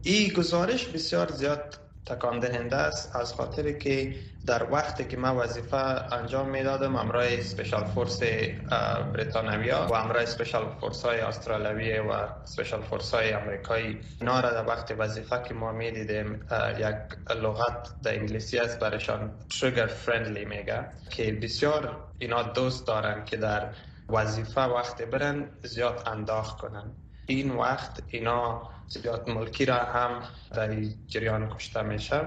این 0.02 0.32
گزارش 0.32 0.86
بسیار 0.86 1.32
زیاد 1.32 1.85
تکان 2.06 2.38
دهنده 2.38 2.76
است 2.76 3.16
از 3.16 3.34
خاطر 3.34 3.72
که 3.72 4.14
در 4.46 4.72
وقتی 4.72 5.04
که 5.04 5.16
من 5.16 5.30
وظیفه 5.30 5.76
انجام 5.76 6.48
می‌دادم 6.48 6.96
همرای 6.96 7.42
special 7.42 7.84
force 7.84 8.22
بریتانوی‌ها 9.14 9.86
و 9.90 9.94
همرای 9.94 10.26
special 10.26 10.66
force 10.80 11.02
های 11.04 11.20
و 11.98 12.28
special 12.44 12.82
force 12.82 13.14
های 13.14 13.32
امریکایی 13.32 14.00
اینا 14.20 14.40
را 14.40 14.50
در 14.50 14.66
وقت 14.66 14.94
وظیفه 14.98 15.42
که 15.42 15.54
ما 15.54 15.72
می‌دیدیم 15.72 16.34
یک 16.78 17.30
لغت 17.30 18.02
در 18.02 18.14
انگلیسی 18.14 18.58
است 18.58 18.78
برشان 18.78 19.30
trigger 19.60 19.86
friendly 19.86 20.44
میگه 20.44 20.84
که 21.10 21.32
بسیار 21.32 21.96
اینا 22.18 22.42
دوست 22.42 22.86
دارن 22.86 23.24
که 23.24 23.36
در 23.36 23.68
وظیفه 24.08 24.60
وقت 24.60 25.02
برن 25.02 25.48
زیاد 25.62 26.02
انداخت 26.06 26.58
کنن. 26.58 26.92
این 27.26 27.50
وقت 27.50 28.02
اینا 28.08 28.75
زیاد 28.88 29.30
ملکی 29.30 29.64
را 29.64 29.76
هم 29.76 30.22
در 30.54 30.82
جریان 31.06 31.54
کشته 31.54 31.82
میشه 31.82 32.22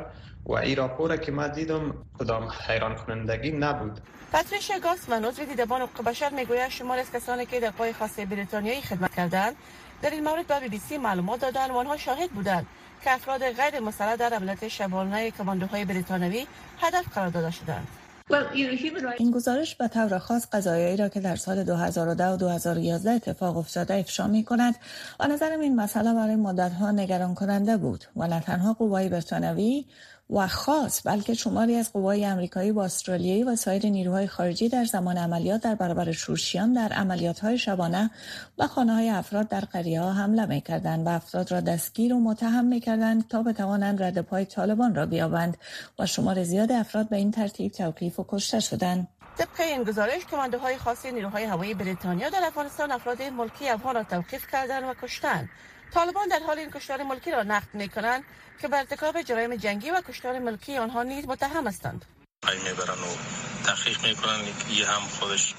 و 0.45 0.53
این 0.53 0.75
راپور 0.75 1.17
که 1.17 1.31
من 1.31 1.51
دیدم 1.51 1.93
کدام 2.19 2.49
حیران 2.67 2.95
کنندگی 2.95 3.51
نبود 3.51 3.99
پاتریشیا 4.31 4.79
گاسمن 4.79 5.25
عضو 5.25 5.45
دیدبان 5.45 5.81
حقوق 5.81 6.05
بشر 6.05 6.29
می‌گوید 6.29 6.69
شمار 6.69 6.99
از 6.99 7.11
کسانی 7.11 7.45
که 7.45 7.59
در 7.59 7.69
قوای 7.69 7.93
خاص 7.93 8.19
بریتانیایی 8.19 8.81
خدمت 8.81 9.15
کردند. 9.15 9.55
در 10.01 10.09
این 10.09 10.23
مورد 10.23 10.47
به 10.47 10.59
بی 10.59 10.67
بی 10.67 10.79
سی 10.79 10.97
معلومات 10.97 11.39
دادند 11.39 11.69
و 11.71 11.73
آنها 11.73 11.97
شاهد 11.97 12.31
بودند 12.31 12.65
که 13.03 13.11
افراد 13.11 13.51
غیر 13.51 13.79
مسلح 13.79 14.15
در 14.15 14.33
عملیات 14.33 14.67
شبانه 14.67 15.31
کماندوهای 15.31 15.85
بریتانوی 15.85 16.47
هدف 16.81 17.13
قرار 17.13 17.29
داده 17.29 17.51
شدند. 17.51 17.87
این 19.17 19.31
گزارش 19.31 19.75
به 19.75 19.87
طور 19.87 20.17
خاص 20.17 20.47
قضایایی 20.51 20.97
را 20.97 21.09
که 21.09 21.19
در 21.19 21.35
سال 21.35 21.63
2010 21.63 22.27
و 22.27 22.37
2011 22.37 23.11
اتفاق 23.11 23.57
افتاده 23.57 23.93
افشا 23.93 24.27
می 24.27 24.43
کند 24.43 24.75
و 25.19 25.27
نظرم 25.27 25.59
این 25.59 25.75
مسئله 25.75 26.13
برای 26.13 26.35
مدت 26.35 26.73
ها 26.73 26.91
نگران 26.91 27.35
کننده 27.35 27.77
بود. 27.77 28.05
و 28.15 28.27
نه 28.27 28.39
تنها 28.39 28.73
قوای 28.73 29.09
بریتانوی 29.09 29.85
و 30.29 30.47
خاص 30.47 31.01
بلکه 31.07 31.33
شماری 31.33 31.75
از 31.75 31.93
قوای 31.93 32.25
امریکایی 32.25 32.71
و 32.71 32.79
استرالیایی 32.79 33.43
و 33.43 33.55
سایر 33.55 33.85
نیروهای 33.85 34.27
خارجی 34.27 34.69
در 34.69 34.85
زمان 34.85 35.17
عملیات 35.17 35.61
در 35.61 35.75
برابر 35.75 36.11
شورشیان 36.11 36.73
در 36.73 36.93
عملیات 36.93 37.39
های 37.39 37.57
شبانه 37.57 38.11
و 38.57 38.67
خانه 38.67 38.93
های 38.93 39.09
افراد 39.09 39.47
در 39.47 39.59
قریه 39.59 40.01
ها 40.01 40.13
حمله 40.13 40.45
می 40.45 40.61
کردند 40.61 41.07
و 41.07 41.09
افراد 41.09 41.51
را 41.51 41.59
دستگیر 41.59 42.13
و 42.13 42.19
متهم 42.19 42.65
می 42.65 42.79
کردند 42.79 43.27
تا 43.27 43.43
بتوانند 43.43 44.03
رد 44.03 44.21
پای 44.21 44.45
طالبان 44.45 44.95
را 44.95 45.05
بیابند 45.05 45.57
و 45.99 46.05
شمار 46.05 46.43
زیاد 46.43 46.71
افراد 46.71 47.09
به 47.09 47.17
این 47.17 47.31
ترتیب 47.31 47.71
توقیف 47.71 48.19
و 48.19 48.25
کشته 48.29 48.59
شدند. 48.59 49.07
طبق 49.37 49.59
این 49.59 49.83
گزارش 49.83 50.25
کماندوهای 50.25 50.77
خاصی 50.77 51.11
نیروهای 51.11 51.43
هوایی 51.43 51.73
بریتانیا 51.73 52.29
در 52.29 52.43
افغانستان 52.47 52.91
افراد 52.91 53.21
ملکی 53.21 53.69
افغان 53.69 53.95
را 53.95 54.03
توقیف 54.03 54.47
کردند 54.51 54.83
و 54.83 54.93
کشتند 55.01 55.49
طالبان 55.93 56.27
در 56.27 56.39
حال 56.39 56.59
این 56.59 56.71
کشتار 56.71 57.03
ملکی 57.03 57.31
را 57.31 57.43
نقد 57.43 57.67
می 57.73 57.89
کنند 57.89 58.23
که 58.61 58.67
به 58.67 58.77
ارتکاب 58.77 59.21
جرایم 59.21 59.55
جنگی 59.55 59.91
و 59.91 60.01
کشتار 60.01 60.39
ملکی 60.39 60.77
آنها 60.77 61.03
نیز 61.03 61.27
متهم 61.27 61.67
هستند. 61.67 62.05
می‌برن 62.47 62.99
و 63.03 63.11
تحقیق 63.65 64.05
می‌کنن. 64.05 64.39
یه 64.69 64.87
هم 64.87 65.01
خودش 65.19 65.53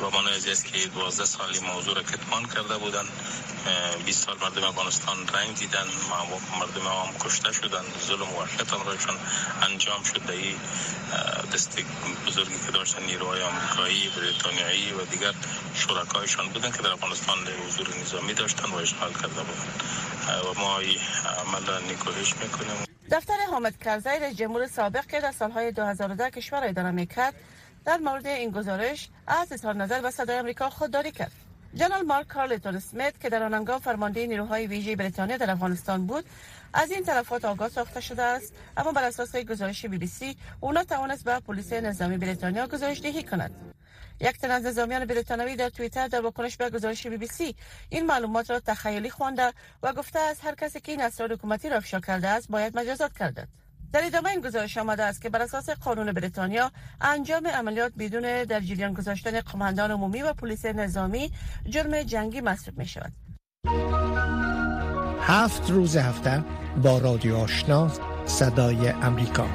با 0.00 0.10
من 0.10 0.28
است 0.28 0.64
که 0.64 0.86
12 0.86 1.24
سالی 1.24 1.58
موضوع 1.58 1.94
را 1.94 2.02
کتمان 2.02 2.46
کرده 2.46 2.78
بودن. 2.78 3.04
20 4.04 4.26
سال 4.26 4.36
مردم 4.42 4.64
افغانستان 4.64 5.28
رنگ 5.28 5.54
دیدن 5.54 5.86
مردم 6.60 6.86
هم 6.86 7.18
کشته 7.20 7.52
شدن 7.52 7.84
ظلم 8.06 8.22
و 8.22 8.40
وحشت 8.40 8.72
رایشان 8.86 9.16
انجام 9.62 10.02
شد. 10.02 10.30
ای 10.30 10.56
دست 11.52 11.78
بزرگی 12.26 12.58
که 12.66 12.72
داشتن 12.72 13.02
نیروهای 13.02 13.42
آمریکایی 13.42 14.08
بریتانیایی 14.08 14.92
و 14.92 15.04
دیگر 15.04 15.34
شرکایشان 15.74 16.48
بودن 16.48 16.70
که 16.70 16.82
در 16.82 16.92
افغانستان 16.92 17.38
حضور 17.66 17.88
نظامی 18.02 18.34
داشتن 18.34 18.70
و 18.70 18.76
اشغال 18.76 19.12
کرده 19.12 19.42
بودن. 19.42 19.72
و 20.50 20.60
ما 20.60 20.76
عمل 20.76 21.66
را 21.66 21.78
نیکوهش 21.78 22.34
می‌کنیم. 22.42 22.91
دفتر 23.12 23.36
حامد 23.50 23.76
کرزی 23.76 24.08
رئیس 24.08 24.36
جمهور 24.36 24.66
سابق 24.66 25.06
که 25.06 25.20
در 25.20 25.32
سالهای 25.32 25.72
2010 25.72 26.30
کشور 26.30 26.64
اداره 26.64 26.90
می‌کرد 26.90 27.34
در 27.84 27.96
مورد 27.96 28.26
این 28.26 28.50
گزارش 28.50 29.08
از 29.26 29.52
اظهار 29.52 29.74
نظر 29.74 30.00
و 30.04 30.10
صدای 30.10 30.38
آمریکا 30.38 30.70
خودداری 30.70 31.10
کرد. 31.12 31.32
جنرال 31.74 32.02
مارک 32.02 32.28
کارلتون 32.28 32.78
سمیت 32.78 33.20
که 33.20 33.28
در 33.28 33.42
آن 33.42 33.78
فرمانده 33.78 34.26
نیروهای 34.26 34.66
ویژه 34.66 34.96
بریتانیا 34.96 35.36
در 35.36 35.50
افغانستان 35.50 36.06
بود 36.06 36.24
از 36.74 36.90
این 36.90 37.04
تلفات 37.04 37.44
آگاه 37.44 37.68
ساخته 37.68 38.00
شده 38.00 38.22
است. 38.22 38.54
اما 38.76 38.92
بر 38.92 39.04
اساس 39.04 39.36
گزارش 39.36 39.86
بی 39.86 39.98
بی 39.98 40.06
سی 40.06 40.36
اونا 40.60 40.84
توانست 40.84 41.24
به 41.24 41.40
پلیس 41.40 41.72
نظامی 41.72 42.18
بریتانیا 42.18 42.66
گزارش 42.66 43.02
دهی 43.02 43.22
کند. 43.22 43.74
یک 44.20 44.38
تن 44.38 44.50
از 44.50 44.66
نظامیان 44.66 45.04
بریتانوی 45.04 45.56
در 45.56 45.68
توییتر 45.68 46.08
در 46.08 46.20
واکنش 46.20 46.56
به 46.56 46.70
گزارش 46.70 47.06
بی 47.06 47.16
بی 47.16 47.26
سی 47.26 47.56
این 47.88 48.06
معلومات 48.06 48.50
را 48.50 48.60
تخیلی 48.60 49.10
خوانده 49.10 49.52
و 49.82 49.92
گفته 49.92 50.18
از 50.18 50.40
هر 50.40 50.54
کسی 50.54 50.80
که 50.80 50.92
این 50.92 51.00
اسرار 51.00 51.32
حکومتی 51.32 51.68
را 51.68 51.76
افشا 51.76 52.00
کرده 52.00 52.28
است 52.28 52.48
باید 52.48 52.78
مجازات 52.78 53.18
کرده 53.18 53.48
در 53.92 54.04
ادامه 54.04 54.30
این 54.30 54.40
گزارش 54.40 54.78
آمده 54.78 55.02
است 55.02 55.22
که 55.22 55.28
بر 55.28 55.42
اساس 55.42 55.70
قانون 55.70 56.12
بریتانیا 56.12 56.72
انجام 57.00 57.46
عملیات 57.46 57.92
بدون 57.98 58.44
در 58.44 58.60
جریان 58.60 58.92
گذاشتن 58.92 59.40
قماندان 59.40 59.90
عمومی 59.90 60.22
و 60.22 60.32
پلیس 60.32 60.64
نظامی 60.66 61.32
جرم 61.68 62.02
جنگی 62.02 62.40
محسوب 62.40 62.78
می 62.78 62.86
شود. 62.86 63.12
هفت 65.20 65.70
روز 65.70 65.96
هفته 65.96 66.44
با 66.82 66.98
رادیو 66.98 67.36
آشنا 67.36 67.90
صدای 68.26 68.88
امریکا 68.88 69.46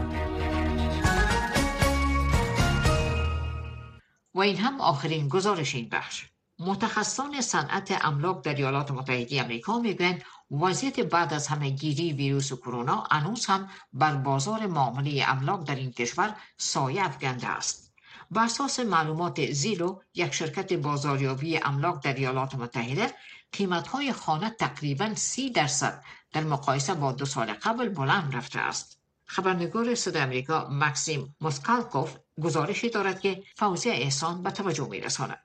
این 4.47 4.57
هم 4.57 4.81
آخرین 4.81 5.27
گزارش 5.27 5.75
این 5.75 5.89
بخش. 5.89 6.25
متخصصان 6.59 7.41
صنعت 7.41 8.05
املاک 8.05 8.43
در 8.43 8.55
ایالات 8.55 8.91
متحده 8.91 9.43
آمریکا 9.43 9.79
می‌گویند 9.79 10.23
وضعیت 10.51 10.99
بعد 10.99 11.33
از 11.33 11.47
همهگیری 11.47 12.13
ویروس 12.13 12.53
کرونا 12.53 13.07
هنوز 13.11 13.45
هم 13.45 13.69
بر 13.93 14.15
بازار 14.15 14.67
معامله 14.67 15.25
املاک 15.27 15.63
در 15.65 15.75
این 15.75 15.91
کشور 15.91 16.35
سایه 16.57 17.05
افکنده 17.05 17.47
است. 17.47 17.93
بر 18.31 18.43
اساس 18.43 18.79
معلومات 18.79 19.51
زیلو 19.51 19.99
یک 20.13 20.33
شرکت 20.33 20.73
بازاریابی 20.73 21.57
املاک 21.57 22.03
در 22.03 22.13
ایالات 22.13 22.55
متحده 22.55 23.13
قیمتهای 23.51 24.13
خانه 24.13 24.49
تقریبا 24.49 25.15
سی 25.15 25.49
درصد 25.49 26.03
در 26.33 26.43
مقایسه 26.43 26.93
با 26.93 27.11
دو 27.11 27.25
سال 27.25 27.53
قبل 27.53 27.89
بلند 27.89 28.35
رفته 28.35 28.59
است. 28.59 28.99
خبرنگار 29.25 29.95
صدای 29.95 30.21
امریکا 30.21 30.67
مکسیم 30.71 31.35
موسکالکوف 31.41 32.17
گزارشی 32.43 32.89
دارد 32.89 33.19
که 33.19 33.43
فوزی 33.55 33.89
احسان 33.89 34.43
به 34.43 34.51
توجه 34.51 34.87
میرساند 34.89 35.39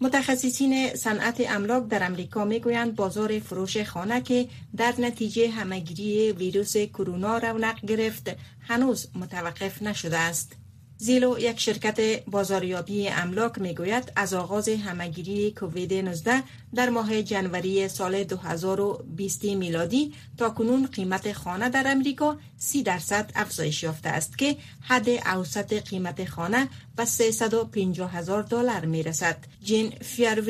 متخصصین 0.00 0.94
صنعت 0.94 1.42
املاک 1.48 1.88
در 1.88 2.06
امریکا 2.06 2.44
می‌گویند 2.44 2.96
بازار 2.96 3.38
فروش 3.38 3.82
خانه 3.82 4.20
که 4.20 4.48
در 4.76 4.94
نتیجه 4.98 5.50
همگیری 5.50 6.32
ویروس 6.32 6.76
کرونا 6.76 7.38
رونق 7.38 7.80
گرفت 7.86 8.36
هنوز 8.60 9.08
متوقف 9.14 9.82
نشده 9.82 10.18
است. 10.18 10.56
زیلو 11.00 11.38
یک 11.38 11.60
شرکت 11.60 12.24
بازاریابی 12.26 13.08
املاک 13.08 13.58
می‌گوید 13.58 14.12
از 14.16 14.34
آغاز 14.34 14.68
همگیری 14.68 15.50
کووید 15.52 15.94
19 15.94 16.42
در 16.74 16.88
ماه 16.88 17.22
جنوری 17.22 17.88
سال 17.88 18.24
2020 18.24 19.44
میلادی 19.44 20.14
تا 20.38 20.50
کنون 20.50 20.86
قیمت 20.86 21.32
خانه 21.32 21.68
در 21.68 21.84
امریکا 21.86 22.36
30 22.56 22.82
درصد 22.82 23.30
افزایش 23.34 23.82
یافته 23.82 24.08
است 24.08 24.38
که 24.38 24.56
حد 24.80 25.08
اوسط 25.08 25.88
قیمت 25.88 26.24
خانه 26.24 26.68
به 26.96 27.04
350 27.04 28.16
هزار 28.16 28.42
دلار 28.42 28.84
می 28.84 29.02
رسد. 29.02 29.36
جین 29.62 29.92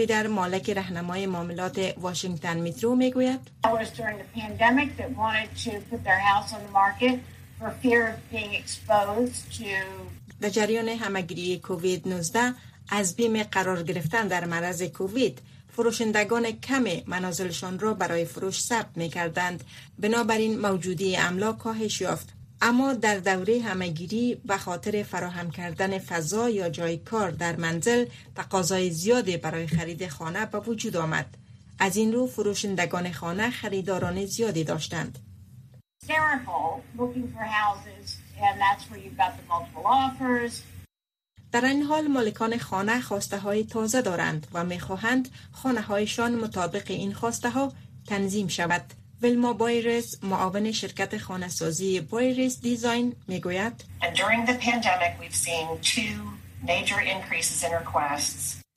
در 0.09 0.27
مالک 0.27 0.71
رهنمای 0.71 1.27
معاملات 1.27 1.95
واشنگتن 2.01 2.61
میترو 2.61 2.95
می‌گوید 2.95 3.41
در 10.41 10.49
جریان 10.49 10.89
همگیری 10.89 11.59
کووید 11.59 12.09
19 12.09 12.55
از 12.89 13.17
بیم 13.17 13.43
قرار 13.43 13.83
گرفتن 13.83 14.29
در 14.29 14.45
مرض 14.45 14.83
کووید 14.83 15.39
فروشندگان 15.69 16.51
کم 16.51 16.85
منازلشان 17.07 17.79
را 17.79 17.95
برای 17.95 18.25
فروش 18.25 18.61
ثبت 18.61 18.97
می 18.97 19.09
کردند 19.09 19.65
بنابراین 19.99 20.59
موجودی 20.61 21.17
املاک 21.17 21.59
کاهش 21.59 22.01
یافت. 22.01 22.29
اما 22.61 22.95
در 22.95 23.19
دوره 23.19 23.61
همگیری 23.61 24.35
به 24.45 24.57
خاطر 24.57 25.03
فراهم 25.03 25.51
کردن 25.51 25.99
فضا 25.99 26.51
یا 26.51 26.69
جای 26.69 26.97
کار 26.97 27.31
در 27.31 27.57
منزل 27.57 28.07
تقاضای 28.37 28.91
زیادی 28.91 29.37
برای 29.37 29.67
خرید 29.67 30.09
خانه 30.09 30.47
به 30.47 30.61
وجود 30.61 30.97
آمد. 30.97 31.27
از 31.79 31.97
این 31.97 32.13
رو 32.13 32.27
فروشندگان 32.27 33.13
خانه 33.13 33.51
خریداران 33.51 34.27
زیادی 34.27 34.65
داشتند. 34.65 35.19
در 41.53 41.65
این 41.65 41.83
حال 41.83 42.07
مالکان 42.07 42.59
خانه 42.59 43.01
خواسته 43.01 43.39
های 43.39 43.65
تازه 43.65 44.03
دارند 44.03 44.47
و 44.53 44.65
می‌خواهند 44.65 45.29
خانه 45.53 45.81
هایشان 45.81 46.35
مطابق 46.35 46.85
این 46.89 47.15
خواسته 47.15 47.51
ها 47.51 47.73
تنظیم 48.07 48.49
شود. 48.49 48.85
ولما 49.23 49.53
بایرس 49.53 50.25
معاون 50.25 50.73
شرکت 50.73 51.19
خانه 51.19 51.49
سازی 51.49 52.01
بایرس 52.01 52.61
دیزاین 52.61 53.17
می‌گوید 53.29 53.85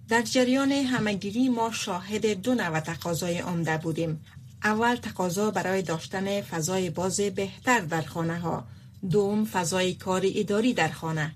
در 0.09 0.21
جریان 0.21 0.71
همگیری 0.71 1.49
ما 1.49 1.71
شاهد 1.71 2.25
دو 2.25 2.55
نوع 2.55 2.79
تقاضای 2.79 3.37
عمده 3.39 3.77
بودیم. 3.77 4.25
اول 4.63 4.95
تقاضا 4.95 5.51
برای 5.51 5.81
داشتن 5.81 6.41
فضای 6.41 6.89
باز 6.89 7.21
بهتر 7.21 7.79
در 7.79 8.01
خانه 8.01 8.39
ها 8.39 8.63
دوم 9.09 9.45
فضای 9.45 9.93
کار 9.93 10.21
اداری 10.25 10.73
در 10.73 10.89
خانه 10.89 11.35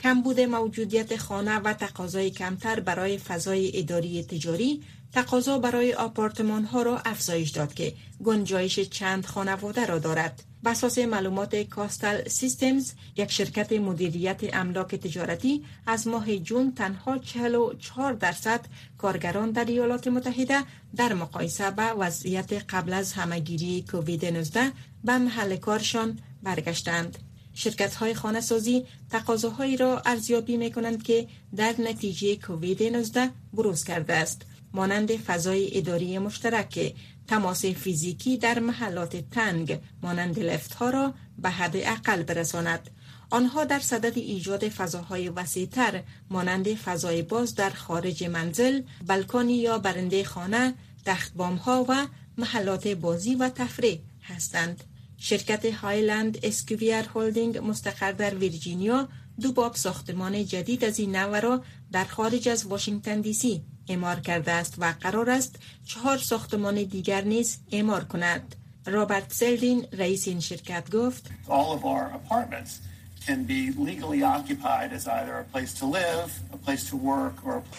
کمبود 0.00 0.40
موجودیت 0.40 1.16
خانه 1.16 1.58
و 1.58 1.72
تقاضای 1.72 2.30
کمتر 2.30 2.80
برای 2.80 3.18
فضای 3.18 3.78
اداری 3.78 4.22
تجاری 4.22 4.82
تقاضا 5.12 5.58
برای 5.58 5.94
آپارتمان 5.94 6.64
ها 6.64 6.82
را 6.82 6.98
افزایش 6.98 7.50
داد 7.50 7.74
که 7.74 7.94
گنجایش 8.24 8.80
چند 8.80 9.26
خانواده 9.26 9.86
را 9.86 9.98
دارد. 9.98 10.42
بساس 10.64 10.98
معلومات 10.98 11.56
کاستل 11.56 12.28
سیستمز 12.28 12.92
یک 13.16 13.30
شرکت 13.30 13.72
مدیریت 13.72 14.40
املاک 14.52 14.94
تجارتی 14.94 15.64
از 15.86 16.08
ماه 16.08 16.36
جون 16.36 16.74
تنها 16.74 17.18
44 17.18 18.12
درصد 18.12 18.60
کارگران 18.98 19.50
در 19.50 19.64
ایالات 19.64 20.08
متحده 20.08 20.62
در 20.96 21.14
مقایسه 21.14 21.70
با 21.70 21.96
وضعیت 21.98 22.52
قبل 22.52 22.92
از 22.92 23.12
همگیری 23.12 23.84
کووید 23.90 24.24
19 24.26 24.72
به 25.04 25.18
محل 25.18 25.56
کارشان 25.56 26.18
برگشتند. 26.42 27.18
شرکت 27.54 27.94
های 27.94 28.14
خانه 28.14 28.40
سازی 28.40 28.84
تقاضاهایی 29.10 29.76
را 29.76 30.02
ارزیابی 30.06 30.56
می 30.56 30.70
کنند 30.70 31.02
که 31.02 31.28
در 31.56 31.74
نتیجه 31.78 32.36
کووید 32.36 32.82
19 32.82 33.30
بروز 33.52 33.84
کرده 33.84 34.14
است. 34.14 34.42
مانند 34.72 35.16
فضای 35.16 35.78
اداری 35.78 36.18
مشترک 36.18 36.94
تماس 37.26 37.64
فیزیکی 37.64 38.36
در 38.36 38.58
محلات 38.58 39.16
تنگ 39.16 39.80
مانند 40.02 40.38
لفت 40.38 40.74
ها 40.74 40.90
را 40.90 41.14
به 41.38 41.50
حد 41.50 41.76
اقل 41.76 42.22
برساند. 42.22 42.90
آنها 43.30 43.64
در 43.64 43.78
صدد 43.78 44.18
ایجاد 44.18 44.68
فضاهای 44.68 45.28
وسیعتر 45.28 46.02
مانند 46.30 46.74
فضای 46.74 47.22
باز 47.22 47.54
در 47.54 47.70
خارج 47.70 48.24
منزل 48.24 48.82
بلکانی 49.06 49.54
یا 49.54 49.78
برنده 49.78 50.24
خانه 50.24 50.74
تختبام 51.04 51.56
ها 51.56 51.86
و 51.88 52.06
محلات 52.38 52.88
بازی 52.88 53.34
و 53.34 53.48
تفریح 53.48 54.00
هستند. 54.22 54.84
شرکت 55.18 55.74
هایلند 55.74 56.38
اسکویر 56.42 57.08
هولدینگ 57.14 57.58
مستقر 57.58 58.12
در 58.12 58.34
ویرجینیا 58.34 59.08
دو 59.40 59.52
باب 59.52 59.74
ساختمان 59.74 60.46
جدید 60.46 60.84
از 60.84 60.98
این 60.98 61.16
نوع 61.16 61.40
را 61.40 61.64
در 61.92 62.04
خارج 62.04 62.48
از 62.48 62.66
واشنگتن 62.66 63.20
دی 63.20 63.32
سی 63.32 63.62
اعمار 63.88 64.20
کرده 64.20 64.52
است 64.52 64.74
و 64.78 64.94
قرار 65.00 65.30
است 65.30 65.56
چهار 65.86 66.18
ساختمان 66.18 66.74
دیگر 66.74 67.20
نیز 67.20 67.58
اعمار 67.72 68.04
کند. 68.04 68.54
رابرت 68.86 69.32
سلدین 69.32 69.86
رئیس 69.92 70.28
این 70.28 70.40
شرکت 70.40 70.90
گفت 70.90 71.30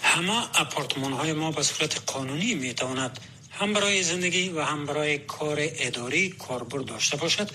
همه 0.03 0.61
اپارتمان 0.61 1.13
های 1.13 1.33
ما 1.33 1.51
به 1.51 1.63
صورت 1.63 2.11
قانونی 2.11 2.55
می 2.55 2.73
تواند 2.73 3.19
هم 3.59 3.73
برای 3.73 4.03
زندگی 4.03 4.49
و 4.49 4.61
هم 4.61 4.85
برای 4.85 5.17
کار 5.17 5.57
اداری 5.59 6.29
کاربرد 6.29 6.85
داشته 6.85 7.17
باشد 7.17 7.49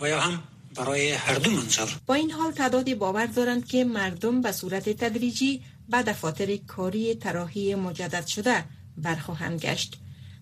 و 0.00 0.08
یا 0.08 0.20
هم 0.20 0.42
برای 0.74 1.12
هر 1.12 1.34
دو 1.34 1.50
منظر 1.50 1.88
با 2.06 2.14
این 2.14 2.30
حال 2.30 2.52
تعدادی 2.52 2.94
باور 2.94 3.26
دارند 3.26 3.66
که 3.68 3.84
مردم 3.84 4.40
به 4.40 4.52
صورت 4.52 4.88
تدریجی 4.88 5.62
به 5.88 6.02
دفاتر 6.02 6.56
کاری 6.56 7.14
تراحی 7.14 7.74
مجدد 7.74 8.26
شده 8.26 8.64
برخواهند 8.96 9.60
گشت 9.60 9.96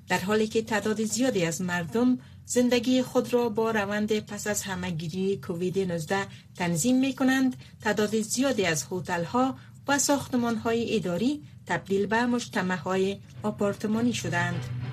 در 0.08 0.18
حالی 0.18 0.46
که 0.46 0.62
تعداد 0.62 1.04
زیادی 1.04 1.44
از 1.44 1.60
مردم 1.62 2.18
زندگی 2.46 3.02
خود 3.02 3.32
را 3.32 3.48
با 3.48 3.70
روند 3.70 4.18
پس 4.18 4.46
از 4.46 4.62
همگیری 4.62 5.36
کووید 5.36 5.78
19 5.78 6.26
تنظیم 6.56 7.00
می 7.00 7.14
کنند 7.14 7.56
تعداد 7.82 8.20
زیادی 8.20 8.64
از 8.64 8.86
هتل 8.90 9.24
ها 9.24 9.58
و 9.88 9.98
ساختمان 9.98 10.56
های 10.56 10.96
اداری 10.96 11.42
تبدیل 11.66 12.06
به 12.06 12.26
مجتمع 12.26 12.76
های 12.76 13.18
آپارتمانی 13.42 14.14
شدند. 14.14 14.87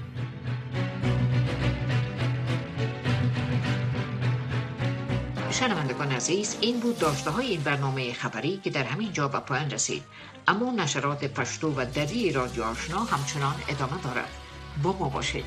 شنوندگان 5.60 6.12
عزیز 6.12 6.58
این 6.62 6.80
بود 6.80 7.00
داشته 7.00 7.30
های 7.30 7.48
این 7.48 7.62
برنامه 7.62 8.14
خبری 8.14 8.58
که 8.64 8.70
در 8.70 8.84
همین 8.84 9.14
جا 9.14 9.28
به 9.28 9.40
پایان 9.40 9.72
رسید. 9.72 10.04
اما 10.48 10.72
نشرات 10.72 11.26
پشتو 11.26 11.74
و 11.78 11.86
دری 11.86 12.32
رادیو 12.32 12.64
آشنا 12.64 13.00
همچنان 13.00 13.56
ادامه 13.68 14.02
دارد. 14.02 14.30
با 14.84 14.98
ما 15.00 15.10
باشید. 15.10 15.46